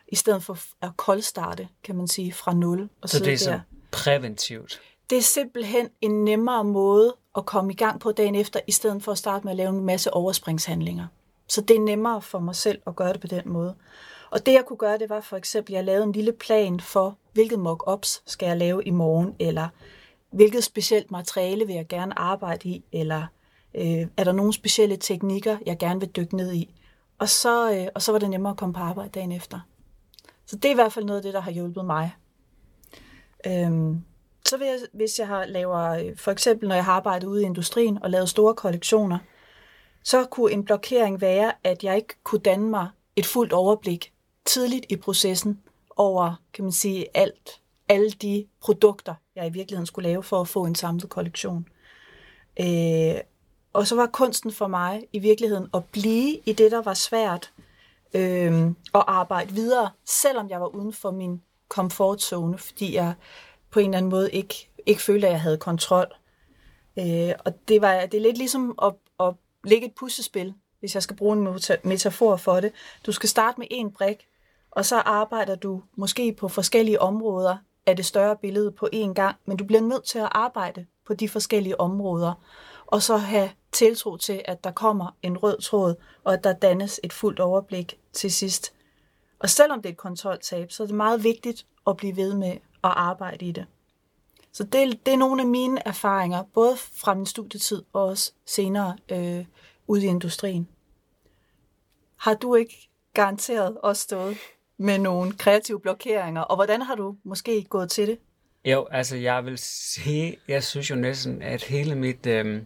I 0.08 0.16
stedet 0.16 0.44
for 0.44 0.58
at 0.82 0.98
koldstarte, 0.98 1.68
kan 1.84 1.96
man 1.96 2.08
sige, 2.08 2.34
fra 2.34 2.54
nul. 2.54 2.90
Og 3.02 3.10
så 3.10 3.20
det 3.20 3.34
er 3.34 3.38
så 3.38 3.52
der. 3.52 3.60
præventivt? 3.92 4.82
Det 5.10 5.18
er 5.18 5.22
simpelthen 5.22 5.90
en 6.02 6.24
nemmere 6.24 6.64
måde 6.64 7.16
at 7.38 7.46
komme 7.46 7.72
i 7.74 7.76
gang 7.76 8.00
på 8.00 8.12
dagen 8.12 8.36
efter, 8.36 8.60
i 8.68 8.72
stedet 8.72 9.04
for 9.04 9.12
at 9.12 9.18
starte 9.18 9.44
med 9.44 9.52
at 9.52 9.58
lave 9.58 9.70
en 9.70 9.86
masse 9.86 10.14
overspringshandlinger. 10.14 11.08
Så 11.48 11.62
det 11.62 11.76
er 11.76 11.80
nemmere 11.80 12.22
for 12.22 12.40
mig 12.40 12.56
selv 12.56 12.82
at 12.88 12.96
gøre 12.96 13.14
det 13.14 13.22
på 13.22 13.28
den 13.28 13.42
måde. 13.46 13.76
Og 14.30 14.46
det 14.46 14.54
jeg 14.54 14.66
kunne 14.66 14.78
gøre, 14.78 14.98
det 14.98 15.10
var 15.10 15.22
for 15.22 15.38
eksempel, 15.38 15.74
at 15.74 15.76
jeg 15.76 15.86
lavede 15.86 16.04
en 16.04 16.12
lille 16.12 16.32
plan 16.32 16.80
for, 16.80 17.18
hvilket 17.34 17.60
mock-ups 17.60 18.22
skal 18.26 18.48
jeg 18.48 18.58
lave 18.58 18.84
i 18.84 18.90
morgen, 18.90 19.36
eller 19.40 19.68
hvilket 20.32 20.64
specielt 20.64 21.12
materiale 21.12 21.68
vil 21.68 21.76
jeg 21.76 21.88
gerne 21.88 22.20
arbejde 22.20 22.70
i, 22.70 22.84
eller 22.92 23.26
Øh, 23.76 24.08
er 24.18 24.24
der 24.24 24.32
nogle 24.32 24.54
specielle 24.54 24.98
teknikker, 24.98 25.58
jeg 25.66 25.78
gerne 25.78 26.00
vil 26.00 26.10
dykke 26.10 26.36
ned 26.36 26.54
i? 26.54 26.76
Og 27.20 27.30
så, 27.30 27.74
øh, 27.74 27.88
og 27.96 28.02
så 28.02 28.12
var 28.12 28.20
det 28.20 28.30
nemmere 28.30 28.52
at 28.52 28.58
komme 28.58 28.74
på 28.74 28.80
arbejde 28.80 29.10
dagen 29.10 29.32
efter. 29.32 29.60
Så 30.46 30.56
det 30.56 30.66
er 30.66 30.72
i 30.72 30.76
hvert 30.76 30.94
fald 30.94 31.06
noget 31.06 31.20
af 31.20 31.24
det, 31.24 31.34
der 31.34 31.42
har 31.42 31.52
hjulpet 31.52 31.86
mig. 31.86 32.16
Øhm, 33.48 34.04
så 34.46 34.58
vil 34.58 34.68
jeg, 34.68 34.80
hvis 34.94 35.20
jeg 35.20 35.28
har 35.28 35.46
laver, 35.46 35.80
øh, 35.80 36.18
for 36.18 36.32
eksempel 36.32 36.70
når 36.70 36.76
jeg 36.76 36.86
har 36.86 36.94
arbejdet 36.94 37.28
ude 37.28 37.42
i 37.42 37.46
industrien 37.46 38.04
og 38.04 38.10
lavet 38.10 38.30
store 38.30 38.56
kollektioner, 38.56 39.18
så 40.04 40.26
kunne 40.26 40.52
en 40.52 40.66
blokering 40.66 41.22
være, 41.22 41.54
at 41.64 41.84
jeg 41.84 41.96
ikke 41.96 42.16
kunne 42.24 42.42
danne 42.42 42.70
mig 42.70 42.88
et 43.16 43.26
fuldt 43.26 43.54
overblik 43.54 44.14
tidligt 44.46 44.86
i 44.90 44.96
processen 44.96 45.60
over, 45.96 46.42
kan 46.54 46.64
man 46.64 46.72
sige, 46.72 47.06
alt, 47.14 47.62
alle 47.90 48.10
de 48.10 48.46
produkter, 48.62 49.14
jeg 49.36 49.48
i 49.48 49.50
virkeligheden 49.50 49.86
skulle 49.86 50.10
lave 50.10 50.24
for 50.24 50.42
at 50.42 50.48
få 50.48 50.66
en 50.66 50.76
samlet 50.76 51.10
kollektion. 51.10 51.68
Øh, 52.60 53.16
og 53.74 53.88
så 53.88 53.96
var 53.96 54.06
kunsten 54.06 54.52
for 54.52 54.68
mig 54.68 55.08
i 55.14 55.20
virkeligheden 55.20 55.70
at 55.74 55.86
blive 55.86 56.40
i 56.46 56.54
det, 56.54 56.72
der 56.72 56.82
var 56.82 56.94
svært, 56.94 57.54
øh, 58.14 58.72
og 58.94 59.14
arbejde 59.14 59.54
videre, 59.54 59.90
selvom 60.06 60.50
jeg 60.50 60.62
var 60.62 60.76
uden 60.76 60.94
for 60.94 61.12
min 61.12 61.42
komfortzone, 61.68 62.58
fordi 62.58 62.96
jeg 62.96 63.14
på 63.72 63.80
en 63.80 63.86
eller 63.86 63.98
anden 63.98 64.10
måde 64.10 64.32
ikke, 64.32 64.70
ikke 64.86 65.02
følte, 65.02 65.28
at 65.28 65.34
jeg 65.34 65.42
havde 65.42 65.58
kontrol. 65.58 66.08
Øh, 67.00 67.32
og 67.46 67.68
det, 67.68 67.82
var, 67.82 68.06
det 68.06 68.14
er 68.14 68.22
lidt 68.22 68.38
ligesom 68.38 68.80
at, 68.82 68.94
at 69.20 69.34
lægge 69.64 69.88
et 69.88 69.94
puslespil, 70.00 70.54
hvis 70.80 70.96
jeg 70.96 71.04
skal 71.04 71.16
bruge 71.16 71.38
en 71.38 71.60
metafor 71.84 72.36
for 72.36 72.60
det. 72.60 72.72
Du 73.06 73.12
skal 73.12 73.30
starte 73.30 73.60
med 73.60 73.68
en 73.72 73.92
brik, 73.92 74.28
og 74.72 74.86
så 74.86 74.96
arbejder 74.96 75.56
du 75.56 75.82
måske 75.96 76.34
på 76.34 76.48
forskellige 76.48 77.02
områder 77.02 77.58
af 77.86 77.96
det 77.96 78.06
større 78.06 78.36
billede 78.36 78.72
på 78.72 78.90
én 78.94 79.14
gang, 79.14 79.36
men 79.46 79.58
du 79.58 79.64
bliver 79.66 79.82
nødt 79.82 80.04
til 80.04 80.20
at 80.20 80.30
arbejde 80.32 80.86
på 81.08 81.14
de 81.14 81.30
forskellige 81.30 81.80
områder 81.80 82.34
og 82.92 83.02
så 83.02 83.18
have 83.18 83.50
tiltro 83.72 84.18
til, 84.18 84.42
at 84.46 84.64
der 84.64 84.72
kommer 84.72 85.16
en 85.22 85.38
rød 85.38 85.62
tråd, 85.62 85.96
og 86.24 86.34
at 86.34 86.44
der 86.44 86.54
dannes 86.54 87.00
et 87.04 87.14
fuldt 87.14 87.40
overblik 87.40 88.00
til 88.14 88.32
sidst. 88.32 88.74
Og 89.40 89.50
selvom 89.50 89.82
det 89.82 89.90
er 89.90 89.94
et 89.94 89.98
kontroltab, 89.98 90.72
så 90.72 90.84
er 90.84 90.88
det 90.88 90.96
meget 90.96 91.24
vigtigt 91.24 91.66
at 91.88 91.98
blive 91.98 92.16
ved 92.16 92.34
med 92.34 92.52
at 92.52 92.60
arbejde 92.96 93.46
i 93.46 93.52
det. 93.52 93.66
Så 94.52 94.64
det, 94.64 95.06
det 95.06 95.14
er 95.14 95.18
nogle 95.18 95.42
af 95.42 95.48
mine 95.48 95.88
erfaringer, 95.88 96.44
både 96.54 96.78
fra 96.78 97.14
min 97.14 97.26
studietid 97.26 97.84
og 97.94 98.04
også 98.04 98.32
senere 98.46 98.98
øh, 99.12 99.46
ude 99.88 100.06
i 100.06 100.08
industrien. 100.08 100.68
Har 102.18 102.34
du 102.34 102.56
ikke 102.56 102.90
garanteret 103.14 103.78
også 103.78 104.02
stået 104.02 104.38
med 104.78 104.98
nogle 105.00 105.34
kreative 105.34 105.80
blokeringer, 105.80 106.42
og 106.42 106.56
hvordan 106.56 106.82
har 106.82 106.96
du 106.96 107.16
måske 107.24 107.64
gået 107.64 107.92
til 107.92 108.08
det? 108.08 108.20
Jo, 108.66 108.88
altså 108.92 109.16
jeg 109.16 109.46
vil 109.46 109.58
sige, 109.58 110.38
jeg 110.48 110.64
synes 110.64 110.90
jo 110.90 110.96
næsten, 110.96 111.42
at 111.42 111.64
hele 111.64 111.96
mit, 111.96 112.26
øh, 112.26 112.62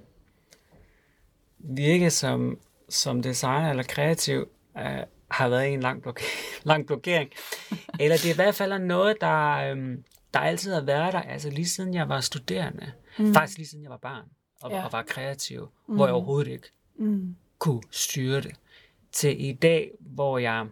virke 1.69 2.09
som, 2.09 2.59
som 2.89 3.21
designer 3.21 3.69
eller 3.69 3.83
kreativ 3.83 4.47
øh, 4.77 4.99
har 5.31 5.49
været 5.49 5.73
en 5.73 5.79
lang, 5.79 6.03
blok- 6.07 6.21
lang 6.69 6.85
blokering. 6.87 7.29
Eller 7.99 8.17
det 8.17 8.25
er 8.25 8.33
i 8.33 8.35
hvert 8.35 8.55
fald 8.55 8.79
noget, 8.79 9.17
der, 9.21 9.51
øh, 9.55 9.97
der 10.33 10.39
altid 10.39 10.73
har 10.73 10.81
været 10.81 11.13
der, 11.13 11.21
altså 11.21 11.49
lige 11.49 11.67
siden 11.69 11.93
jeg 11.93 12.09
var 12.09 12.21
studerende. 12.21 12.91
Mm. 13.19 13.33
Faktisk 13.33 13.57
lige 13.57 13.67
siden 13.67 13.83
jeg 13.83 13.91
var 13.91 13.97
barn 13.97 14.25
og, 14.61 14.71
ja. 14.71 14.85
og 14.85 14.91
var 14.91 15.01
kreativ, 15.03 15.69
mm. 15.87 15.95
hvor 15.95 16.05
jeg 16.05 16.13
overhovedet 16.13 16.51
ikke 16.51 16.67
Mm. 16.99 17.35
kunne 17.59 17.81
styre 17.91 18.41
det. 18.41 18.55
Til 19.11 19.45
i 19.45 19.53
dag, 19.53 19.91
hvor 19.99 20.37
jeg, 20.37 20.65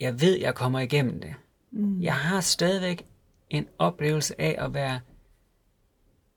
jeg 0.00 0.20
ved, 0.20 0.38
jeg 0.38 0.54
kommer 0.54 0.80
igennem 0.80 1.20
det. 1.20 1.34
Mm. 1.70 2.02
Jeg 2.02 2.14
har 2.14 2.40
stadigvæk 2.40 3.06
en 3.50 3.68
oplevelse 3.78 4.40
af 4.40 4.56
at 4.64 4.74
være 4.74 5.00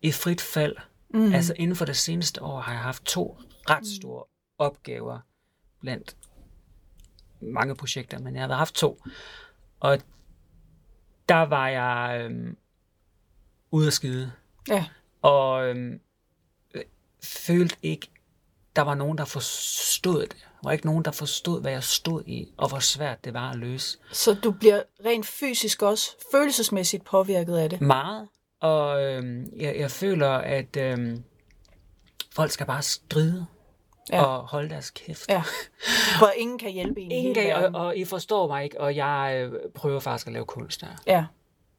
i 0.01 0.11
frit 0.11 0.41
fald. 0.41 0.75
Mm. 1.13 1.33
Altså 1.33 1.53
inden 1.57 1.75
for 1.75 1.85
det 1.85 1.97
seneste 1.97 2.41
år 2.41 2.59
har 2.59 2.73
jeg 2.73 2.81
haft 2.81 3.03
to 3.03 3.37
ret 3.69 3.87
store 3.87 4.23
opgaver 4.57 5.19
blandt 5.79 6.15
mange 7.41 7.75
projekter, 7.75 8.19
men 8.19 8.35
jeg 8.35 8.47
har 8.47 8.55
haft 8.55 8.75
to. 8.75 9.03
Og 9.79 9.99
der 11.29 11.41
var 11.41 11.67
jeg 11.67 12.21
øhm, 12.21 12.57
ude 13.71 13.87
at 13.87 13.93
skide. 13.93 14.31
Ja. 14.67 14.85
Og 15.21 15.67
øhm, 15.67 15.99
øh, 16.73 16.83
følte 17.23 17.75
ikke, 17.81 18.07
der 18.75 18.81
var 18.81 18.95
nogen, 18.95 19.17
der 19.17 19.25
forstod 19.25 20.21
det. 20.21 20.31
Der 20.31 20.59
var 20.63 20.71
ikke 20.71 20.85
nogen, 20.85 21.05
der 21.05 21.11
forstod, 21.11 21.61
hvad 21.61 21.71
jeg 21.71 21.83
stod 21.83 22.23
i, 22.25 22.53
og 22.57 22.69
hvor 22.69 22.79
svært 22.79 23.25
det 23.25 23.33
var 23.33 23.51
at 23.51 23.57
løse. 23.57 23.97
Så 24.11 24.33
du 24.33 24.51
bliver 24.51 24.83
rent 25.05 25.25
fysisk 25.25 25.81
også 25.81 26.11
følelsesmæssigt 26.31 27.05
påvirket 27.05 27.57
af 27.57 27.69
det. 27.69 27.81
Meget, 27.81 28.27
og 28.63 29.03
øhm, 29.03 29.53
jeg, 29.59 29.75
jeg 29.79 29.91
føler, 29.91 30.29
at 30.29 30.77
øhm, 30.77 31.23
folk 32.35 32.51
skal 32.51 32.65
bare 32.65 32.81
stride 32.81 33.45
Ja. 34.09 34.17
ja. 34.17 34.23
og 34.23 34.47
holde 34.47 34.69
deres 34.69 34.91
kæft. 34.91 35.29
Ja. 35.29 35.43
For 36.19 36.31
ingen 36.37 36.57
kan 36.57 36.71
hjælpe 36.71 37.01
en. 37.01 37.11
Ingen 37.11 37.35
verden. 37.35 37.75
og, 37.75 37.85
og 37.85 37.97
I 37.97 38.05
forstår 38.05 38.47
mig 38.47 38.63
ikke, 38.63 38.81
og 38.81 38.95
jeg 38.95 39.33
øh, 39.51 39.59
prøver 39.75 39.99
faktisk 39.99 40.27
at 40.27 40.33
lave 40.33 40.45
kunst 40.45 40.81
der. 40.81 40.87
Ja. 41.07 41.25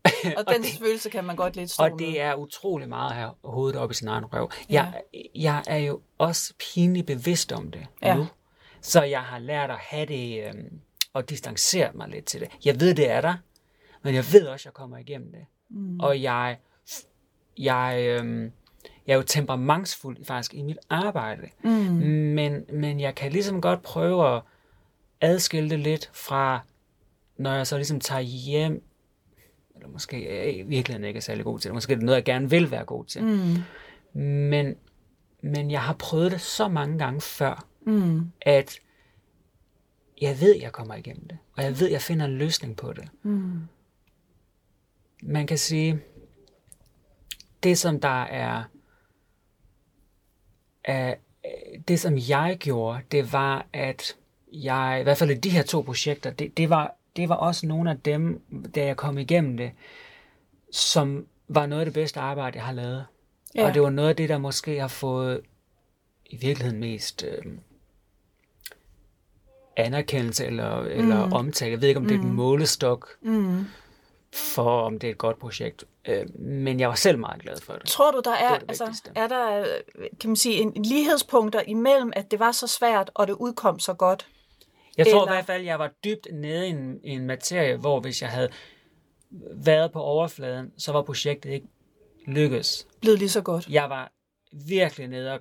Og 0.36 0.54
den 0.54 0.62
det- 0.62 0.78
følelse 0.78 1.10
kan 1.10 1.24
man 1.24 1.36
godt 1.36 1.56
lidt 1.56 1.70
stå 1.70 1.84
Og 1.84 1.90
med. 1.90 1.98
det 1.98 2.20
er 2.20 2.34
utrolig 2.34 2.88
meget 2.88 3.12
have 3.14 3.30
hovedet 3.44 3.80
op 3.80 3.90
i 3.90 3.94
sin 3.94 4.08
egen 4.08 4.24
røv. 4.24 4.50
Jeg, 4.68 5.02
jeg 5.34 5.62
er 5.66 5.76
jo 5.76 6.00
også 6.18 6.54
pinligt 6.58 7.06
bevidst 7.06 7.52
om 7.52 7.70
det 7.70 7.86
Ja. 8.02 8.14
nu. 8.16 8.26
Så 8.80 9.02
jeg 9.02 9.20
har 9.20 9.38
lært 9.38 9.70
at 9.70 9.76
have 9.80 10.06
det 10.06 10.44
øhm, 10.48 10.80
og 11.12 11.28
distancere 11.30 11.90
mig 11.94 12.08
lidt 12.08 12.24
til 12.24 12.40
det. 12.40 12.48
Jeg 12.64 12.80
ved, 12.80 12.94
det 12.94 13.10
er 13.10 13.20
der, 13.20 13.34
men 14.02 14.14
jeg 14.14 14.24
ved 14.32 14.46
også, 14.46 14.62
at 14.62 14.64
jeg 14.64 14.72
kommer 14.72 14.98
igennem 14.98 15.32
det. 15.32 15.46
Mm. 15.70 16.00
Og 16.00 16.22
jeg, 16.22 16.58
jeg, 17.58 17.96
øhm, 18.08 18.52
jeg 19.06 19.12
er 19.12 19.16
jo 19.16 19.22
temperamentsfuld 19.22 20.24
faktisk 20.24 20.54
i 20.54 20.62
mit 20.62 20.78
arbejde. 20.90 21.48
Mm. 21.64 21.70
Men, 21.70 22.64
men 22.72 23.00
jeg 23.00 23.14
kan 23.14 23.32
ligesom 23.32 23.60
godt 23.60 23.82
prøve 23.82 24.36
at 24.36 24.42
adskille 25.20 25.70
det 25.70 25.78
lidt 25.78 26.10
fra, 26.12 26.60
når 27.36 27.52
jeg 27.52 27.66
så 27.66 27.76
ligesom 27.76 28.00
tager 28.00 28.20
hjem 28.20 28.82
eller 29.76 29.88
måske 29.88 30.34
jeg 30.44 30.56
i 30.56 30.62
virkeligheden 30.62 31.04
ikke 31.08 31.18
er 31.18 31.22
særlig 31.22 31.44
god 31.44 31.58
til 31.58 31.68
det. 31.68 31.74
Måske 31.74 31.92
er 31.92 31.96
det 31.96 32.04
noget, 32.04 32.16
jeg 32.16 32.24
gerne 32.24 32.50
vil 32.50 32.70
være 32.70 32.84
god 32.84 33.04
til. 33.04 33.22
Mm. 33.24 34.20
Men, 34.22 34.74
men 35.42 35.70
jeg 35.70 35.82
har 35.82 35.92
prøvet 35.92 36.32
det 36.32 36.40
så 36.40 36.68
mange 36.68 36.98
gange 36.98 37.20
før, 37.20 37.66
Mm. 37.86 38.30
at 38.40 38.78
jeg 40.20 40.40
ved, 40.40 40.56
jeg 40.60 40.72
kommer 40.72 40.94
igennem 40.94 41.28
det. 41.28 41.38
Og 41.56 41.62
jeg 41.64 41.80
ved, 41.80 41.90
jeg 41.90 42.00
finder 42.02 42.26
en 42.26 42.38
løsning 42.38 42.76
på 42.76 42.92
det. 42.92 43.08
Mm. 43.22 43.60
Man 45.22 45.46
kan 45.46 45.58
sige, 45.58 46.00
det 47.64 47.78
som 47.78 48.00
der 48.00 48.22
er, 48.22 48.62
er 50.84 51.14
det 51.88 52.00
som 52.00 52.18
jeg 52.28 52.56
gjorde, 52.60 53.00
det 53.12 53.32
var, 53.32 53.66
at 53.72 54.16
jeg, 54.52 54.98
i 55.00 55.02
hvert 55.02 55.18
fald 55.18 55.30
i 55.30 55.34
de 55.34 55.50
her 55.50 55.62
to 55.62 55.80
projekter, 55.80 56.30
det, 56.30 56.56
det, 56.56 56.70
var, 56.70 56.94
det 57.16 57.28
var 57.28 57.34
også 57.34 57.66
nogle 57.66 57.90
af 57.90 58.00
dem, 58.00 58.42
da 58.74 58.84
jeg 58.84 58.96
kom 58.96 59.18
igennem 59.18 59.56
det, 59.56 59.70
som 60.72 61.26
var 61.48 61.66
noget 61.66 61.80
af 61.80 61.86
det 61.86 61.94
bedste 61.94 62.20
arbejde, 62.20 62.56
jeg 62.56 62.64
har 62.64 62.72
lavet. 62.72 63.06
Ja. 63.54 63.66
Og 63.66 63.74
det 63.74 63.82
var 63.82 63.90
noget 63.90 64.08
af 64.08 64.16
det, 64.16 64.28
der 64.28 64.38
måske 64.38 64.80
har 64.80 64.88
fået 64.88 65.40
i 66.26 66.36
virkeligheden 66.36 66.80
mest 66.80 67.24
øh, 67.24 67.52
anerkendelse 69.76 70.46
eller, 70.46 70.80
mm. 70.80 70.88
eller 70.88 71.16
omtale. 71.32 71.70
Jeg 71.70 71.80
ved 71.80 71.88
ikke, 71.88 72.00
om 72.00 72.06
det 72.06 72.14
er 72.14 72.20
en 72.20 72.32
målestok 72.32 73.08
Mm. 73.22 73.64
For, 74.34 74.80
om 74.80 74.98
det 74.98 75.06
er 75.06 75.10
et 75.10 75.18
godt 75.18 75.38
projekt. 75.38 75.84
Øh, 76.08 76.38
men 76.40 76.80
jeg 76.80 76.88
var 76.88 76.94
selv 76.94 77.18
meget 77.18 77.42
glad 77.42 77.56
for 77.62 77.72
det. 77.72 77.86
Tror 77.86 78.10
du, 78.10 78.20
der 78.24 78.34
er, 78.34 78.48
var 78.50 78.58
det 78.58 78.68
altså, 78.68 78.84
vigtigste. 78.84 79.10
er 79.14 79.26
der, 79.26 79.64
kan 80.20 80.30
man 80.30 80.36
sige, 80.36 80.56
en 80.60 80.82
lighedspunkter 80.82 81.60
imellem, 81.66 82.12
at 82.16 82.30
det 82.30 82.38
var 82.38 82.52
så 82.52 82.66
svært, 82.66 83.10
og 83.14 83.26
det 83.26 83.32
udkom 83.32 83.78
så 83.78 83.94
godt? 83.94 84.26
Jeg 84.96 85.06
tror 85.06 85.20
Eller- 85.22 85.32
i 85.32 85.34
hvert 85.36 85.46
fald, 85.46 85.62
jeg 85.64 85.78
var 85.78 85.90
dybt 86.04 86.26
nede 86.32 86.66
i 86.66 86.70
en, 86.70 87.00
i 87.04 87.10
en 87.10 87.26
materie, 87.26 87.76
hvor 87.76 88.00
hvis 88.00 88.22
jeg 88.22 88.30
havde 88.30 88.48
været 89.54 89.92
på 89.92 90.00
overfladen, 90.00 90.72
så 90.78 90.92
var 90.92 91.02
projektet 91.02 91.50
ikke 91.50 91.66
lykkes. 92.26 92.86
Blevet 93.00 93.18
lige 93.18 93.28
så 93.28 93.40
godt? 93.40 93.68
Jeg 93.68 93.90
var 93.90 94.12
virkelig 94.52 95.08
nede 95.08 95.32
og 95.32 95.40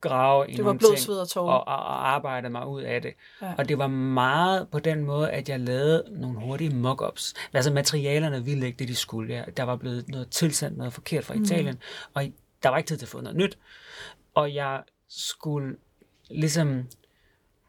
grave 0.00 0.48
i 0.50 0.52
Det 0.52 0.58
var 0.58 0.64
nogle 0.64 0.78
blod, 0.78 0.90
ting 0.90 1.00
sved 1.00 1.16
og 1.16 1.20
og, 1.20 1.28
tårer. 1.28 1.54
og, 1.54 1.64
og 1.66 2.08
arbejde 2.08 2.50
mig 2.50 2.66
ud 2.66 2.82
af 2.82 3.02
det. 3.02 3.14
Ja. 3.42 3.54
Og 3.58 3.68
det 3.68 3.78
var 3.78 3.86
meget 3.86 4.68
på 4.68 4.78
den 4.78 5.04
måde, 5.04 5.30
at 5.30 5.48
jeg 5.48 5.60
lavede 5.60 6.04
nogle 6.10 6.38
hurtige 6.40 6.70
mock-ups. 6.70 7.34
Altså 7.52 7.72
materialerne 7.72 8.44
ville 8.44 8.66
ikke 8.66 8.78
det, 8.78 8.88
de 8.88 8.96
skulle. 8.96 9.34
Ja, 9.34 9.44
der 9.56 9.62
var 9.62 9.76
blevet 9.76 10.08
noget 10.08 10.28
tilsendt, 10.30 10.78
noget 10.78 10.92
forkert 10.92 11.24
fra 11.24 11.34
Italien, 11.34 11.74
mm. 11.74 12.10
og 12.14 12.24
der 12.62 12.68
var 12.68 12.76
ikke 12.78 12.88
tid 12.88 12.96
til 12.96 13.04
at 13.04 13.08
få 13.10 13.20
noget 13.20 13.36
nyt. 13.36 13.58
Og 14.34 14.54
jeg 14.54 14.82
skulle 15.08 15.76
ligesom 16.30 16.86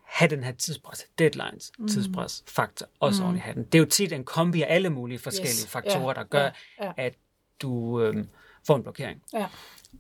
have 0.06 0.30
den 0.30 0.44
her 0.44 0.52
tidspres, 0.52 1.06
deadlines, 1.20 1.72
mm. 1.80 1.88
tidspres, 1.88 2.44
faktor, 2.48 2.88
også 3.00 3.22
mm. 3.22 3.26
ordentligt 3.26 3.44
have 3.46 3.56
den. 3.56 3.64
Det 3.64 3.76
er 3.76 3.80
jo 3.80 3.86
tit 3.86 4.14
en 4.14 4.24
kombi 4.24 4.62
af 4.62 4.76
alle 4.76 4.90
mulige 4.90 5.20
forskellige 5.20 5.64
Yes. 5.64 5.68
faktorer, 5.68 6.08
Ja, 6.08 6.14
der 6.14 6.24
gør, 6.24 6.42
ja, 6.42 6.52
ja. 6.82 6.92
at 6.98 7.14
du 7.62 8.02
øhm, 8.02 8.28
får 8.68 8.76
en 8.76 8.84
blokering. 8.84 9.22
Ja. 9.34 9.46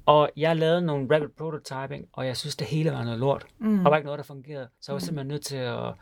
Og 0.05 0.29
jeg 0.37 0.55
lavede 0.55 0.81
nogle 0.81 1.15
rapid 1.15 1.27
prototyping, 1.37 2.07
og 2.13 2.25
jeg 2.27 2.37
synes, 2.37 2.55
det 2.55 2.67
hele 2.67 2.91
var 2.91 3.03
noget 3.03 3.19
lort. 3.19 3.45
Mm. 3.59 3.77
Der 3.77 3.89
var 3.89 3.97
ikke 3.97 4.05
noget, 4.05 4.17
der 4.17 4.23
fungerede. 4.23 4.67
Så 4.81 4.91
jeg 4.91 4.93
var 4.93 4.99
simpelthen 4.99 5.27
nødt 5.27 5.45
til 5.45 5.55
at, 5.55 5.93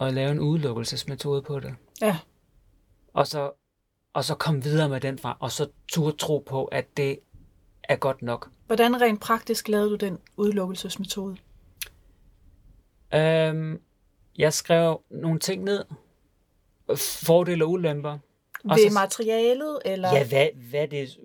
at 0.00 0.14
lave 0.14 0.30
en 0.30 0.40
udelukkelsesmetode 0.40 1.42
på 1.42 1.60
det. 1.60 1.74
ja. 2.00 2.18
Og 3.14 3.26
så, 3.26 3.50
og 4.12 4.24
så 4.24 4.34
komme 4.34 4.62
videre 4.62 4.88
med 4.88 5.00
den 5.00 5.18
fra, 5.18 5.36
og 5.40 5.52
så 5.52 5.68
turde 5.88 6.16
tro 6.16 6.38
på, 6.46 6.64
at 6.64 6.96
det 6.96 7.18
er 7.84 7.96
godt 7.96 8.22
nok. 8.22 8.50
Hvordan 8.66 9.00
rent 9.00 9.20
praktisk 9.20 9.68
lavede 9.68 9.90
du 9.90 9.94
den 9.96 10.18
udelukkelsesmetode? 10.36 11.36
Øhm, 13.14 13.80
jeg 14.38 14.52
skrev 14.52 15.00
nogle 15.10 15.38
ting 15.38 15.64
ned. 15.64 15.84
Fordele 16.96 17.64
og 17.64 17.70
ulemper. 17.70 18.18
Og 18.64 18.76
Ved 18.76 18.90
så, 18.90 18.94
materialet, 18.94 19.78
eller? 19.84 20.12
ja, 20.12 20.28
hvad, 20.28 20.48
hvad 20.70 20.88
det 20.88 21.18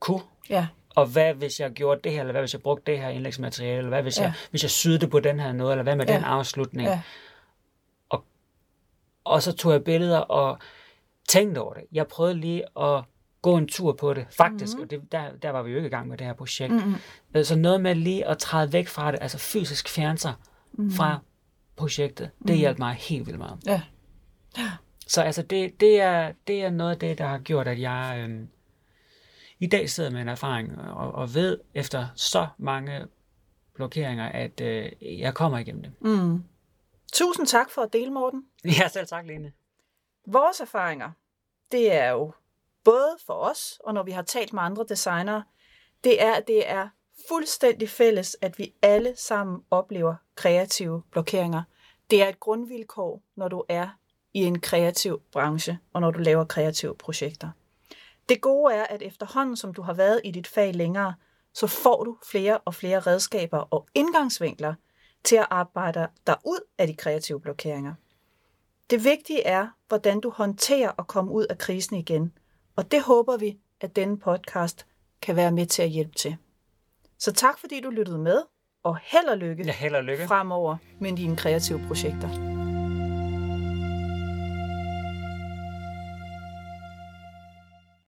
kunne. 0.00 0.20
ja. 0.50 0.66
Og 0.96 1.06
hvad 1.06 1.34
hvis 1.34 1.60
jeg 1.60 1.70
gjorde 1.70 2.00
det 2.04 2.12
her, 2.12 2.20
eller 2.20 2.32
hvad 2.32 2.42
hvis 2.42 2.52
jeg 2.52 2.62
brugte 2.62 2.92
det 2.92 3.00
her 3.00 3.08
indlægsmateriale, 3.08 3.76
eller 3.76 3.88
hvad 3.88 4.02
hvis, 4.02 4.18
Ja. 4.18 4.22
jeg, 4.22 4.32
hvis 4.50 4.62
jeg 4.62 4.70
syede 4.70 4.98
det 4.98 5.10
på 5.10 5.20
den 5.20 5.40
her 5.40 5.52
noget, 5.52 5.72
eller 5.72 5.82
hvad 5.82 5.96
med 5.96 6.06
Ja. 6.06 6.14
den 6.14 6.24
afslutning. 6.24 6.88
Ja. 6.88 7.00
Og 9.24 9.42
så 9.42 9.52
tog 9.52 9.72
jeg 9.72 9.84
billeder 9.84 10.18
og 10.18 10.58
tænkte 11.28 11.58
over 11.58 11.74
det. 11.74 11.82
Jeg 11.92 12.06
prøvede 12.06 12.34
lige 12.34 12.64
at 12.80 13.04
gå 13.42 13.56
en 13.56 13.68
tur 13.68 13.92
på 13.92 14.14
det, 14.14 14.26
faktisk. 14.30 14.72
Mm-hmm. 14.72 14.82
Og 14.84 14.90
det, 14.90 15.12
der, 15.12 15.24
der 15.42 15.50
var 15.50 15.62
vi 15.62 15.70
jo 15.70 15.76
ikke 15.76 15.86
i 15.86 15.90
gang 15.90 16.08
med 16.08 16.18
det 16.18 16.26
her 16.26 16.34
projekt. 16.34 16.72
Mm-hmm. 16.72 17.44
Så 17.44 17.56
noget 17.56 17.80
med 17.80 17.94
lige 17.94 18.26
at 18.26 18.38
træde 18.38 18.72
væk 18.72 18.88
fra 18.88 19.12
det, 19.12 19.18
altså 19.22 19.38
fysisk 19.38 19.88
fjerne 19.88 20.18
sig 20.18 20.32
mm-hmm. 20.72 20.92
fra 20.92 21.18
projektet, 21.76 22.30
det 22.48 22.56
hjalp 22.56 22.78
mig 22.78 22.94
helt 22.94 23.26
vildt 23.26 23.38
meget. 23.38 23.58
Ja. 23.66 23.82
Så 25.06 25.22
altså, 25.22 25.42
det, 25.42 25.80
det, 25.80 26.00
er, 26.00 26.32
det 26.46 26.64
er 26.64 26.70
noget 26.70 26.90
af 26.90 26.98
det, 26.98 27.18
der 27.18 27.26
har 27.26 27.38
gjort, 27.38 27.68
at 27.68 27.80
jeg 27.80 28.16
øhm, 28.18 28.48
i 29.60 29.66
dag 29.66 29.90
sidder 29.90 30.10
med 30.10 30.20
en 30.20 30.28
erfaring 30.28 30.78
og, 30.78 31.12
og 31.12 31.34
ved 31.34 31.58
efter 31.74 32.06
så 32.14 32.48
mange 32.58 33.06
blokeringer, 33.74 34.28
at 34.28 34.60
øh, 34.60 34.92
jeg 35.00 35.34
kommer 35.34 35.58
igennem 35.58 35.82
det. 35.82 35.92
Mm. 36.00 36.44
Tusind 37.12 37.46
tak 37.46 37.70
for 37.70 37.82
at 37.82 37.92
dele, 37.92 38.10
Morten. 38.10 38.44
Ja, 38.78 38.88
selv 38.88 39.06
tak, 39.06 39.26
Lene. 39.26 39.52
Vores 40.26 40.60
erfaringer, 40.60 41.10
det 41.72 41.92
er 41.92 42.10
jo 42.10 42.32
både 42.84 43.16
for 43.26 43.34
os, 43.34 43.80
og 43.84 43.94
når 43.94 44.02
vi 44.02 44.10
har 44.10 44.22
talt 44.22 44.52
med 44.52 44.62
andre 44.62 44.84
designere, 44.88 45.44
det 46.04 46.22
er, 46.22 46.34
at 46.34 46.46
det 46.46 46.70
er 46.70 46.88
fuldstændig 47.28 47.88
fælles, 47.88 48.36
at 48.40 48.58
vi 48.58 48.74
alle 48.82 49.16
sammen 49.16 49.62
oplever 49.70 50.14
kreative 50.34 51.02
blokeringer. 51.10 51.62
Det 52.10 52.22
er 52.22 52.28
et 52.28 52.40
grundvilkår, 52.40 53.22
når 53.36 53.48
du 53.48 53.64
er 53.68 53.88
i 54.34 54.38
en 54.44 54.60
kreativ 54.60 55.22
branche, 55.32 55.78
og 55.92 56.00
når 56.00 56.10
du 56.10 56.18
laver 56.18 56.44
kreative 56.44 56.94
projekter. 56.94 57.50
Det 58.30 58.40
gode 58.40 58.74
er, 58.74 58.84
at 58.84 59.02
efterhånden 59.02 59.56
som 59.56 59.74
du 59.74 59.82
har 59.82 59.92
været 59.92 60.20
i 60.24 60.30
dit 60.30 60.46
fag 60.46 60.74
længere, 60.74 61.14
så 61.54 61.66
får 61.66 62.04
du 62.04 62.16
flere 62.26 62.58
og 62.58 62.74
flere 62.74 63.00
redskaber 63.00 63.58
og 63.58 63.86
indgangsvinkler 63.94 64.74
til 65.24 65.36
at 65.36 65.46
arbejde 65.50 66.08
dig 66.26 66.36
ud 66.46 66.60
af 66.78 66.86
de 66.86 66.94
kreative 66.94 67.40
blokeringer. 67.40 67.94
Det 68.90 69.04
vigtige 69.04 69.46
er, 69.46 69.68
hvordan 69.88 70.20
du 70.20 70.30
håndterer 70.30 70.92
at 70.98 71.06
komme 71.06 71.32
ud 71.32 71.46
af 71.50 71.58
krisen 71.58 71.96
igen, 71.96 72.32
og 72.76 72.90
det 72.90 73.02
håber 73.02 73.36
vi, 73.36 73.58
at 73.80 73.96
denne 73.96 74.18
podcast 74.18 74.86
kan 75.22 75.36
være 75.36 75.52
med 75.52 75.66
til 75.66 75.82
at 75.82 75.88
hjælpe 75.88 76.14
til. 76.14 76.36
Så 77.18 77.32
tak 77.32 77.58
fordi 77.58 77.80
du 77.80 77.90
lyttede 77.90 78.18
med, 78.18 78.42
og 78.82 78.98
held 79.02 79.28
og 79.28 79.38
lykke 79.38 79.64
Ja, 79.66 79.72
held 79.72 79.94
og 79.94 80.04
lykke. 80.04 80.26
fremover 80.26 80.76
med 81.00 81.16
dine 81.16 81.36
kreative 81.36 81.80
projekter. 81.86 82.59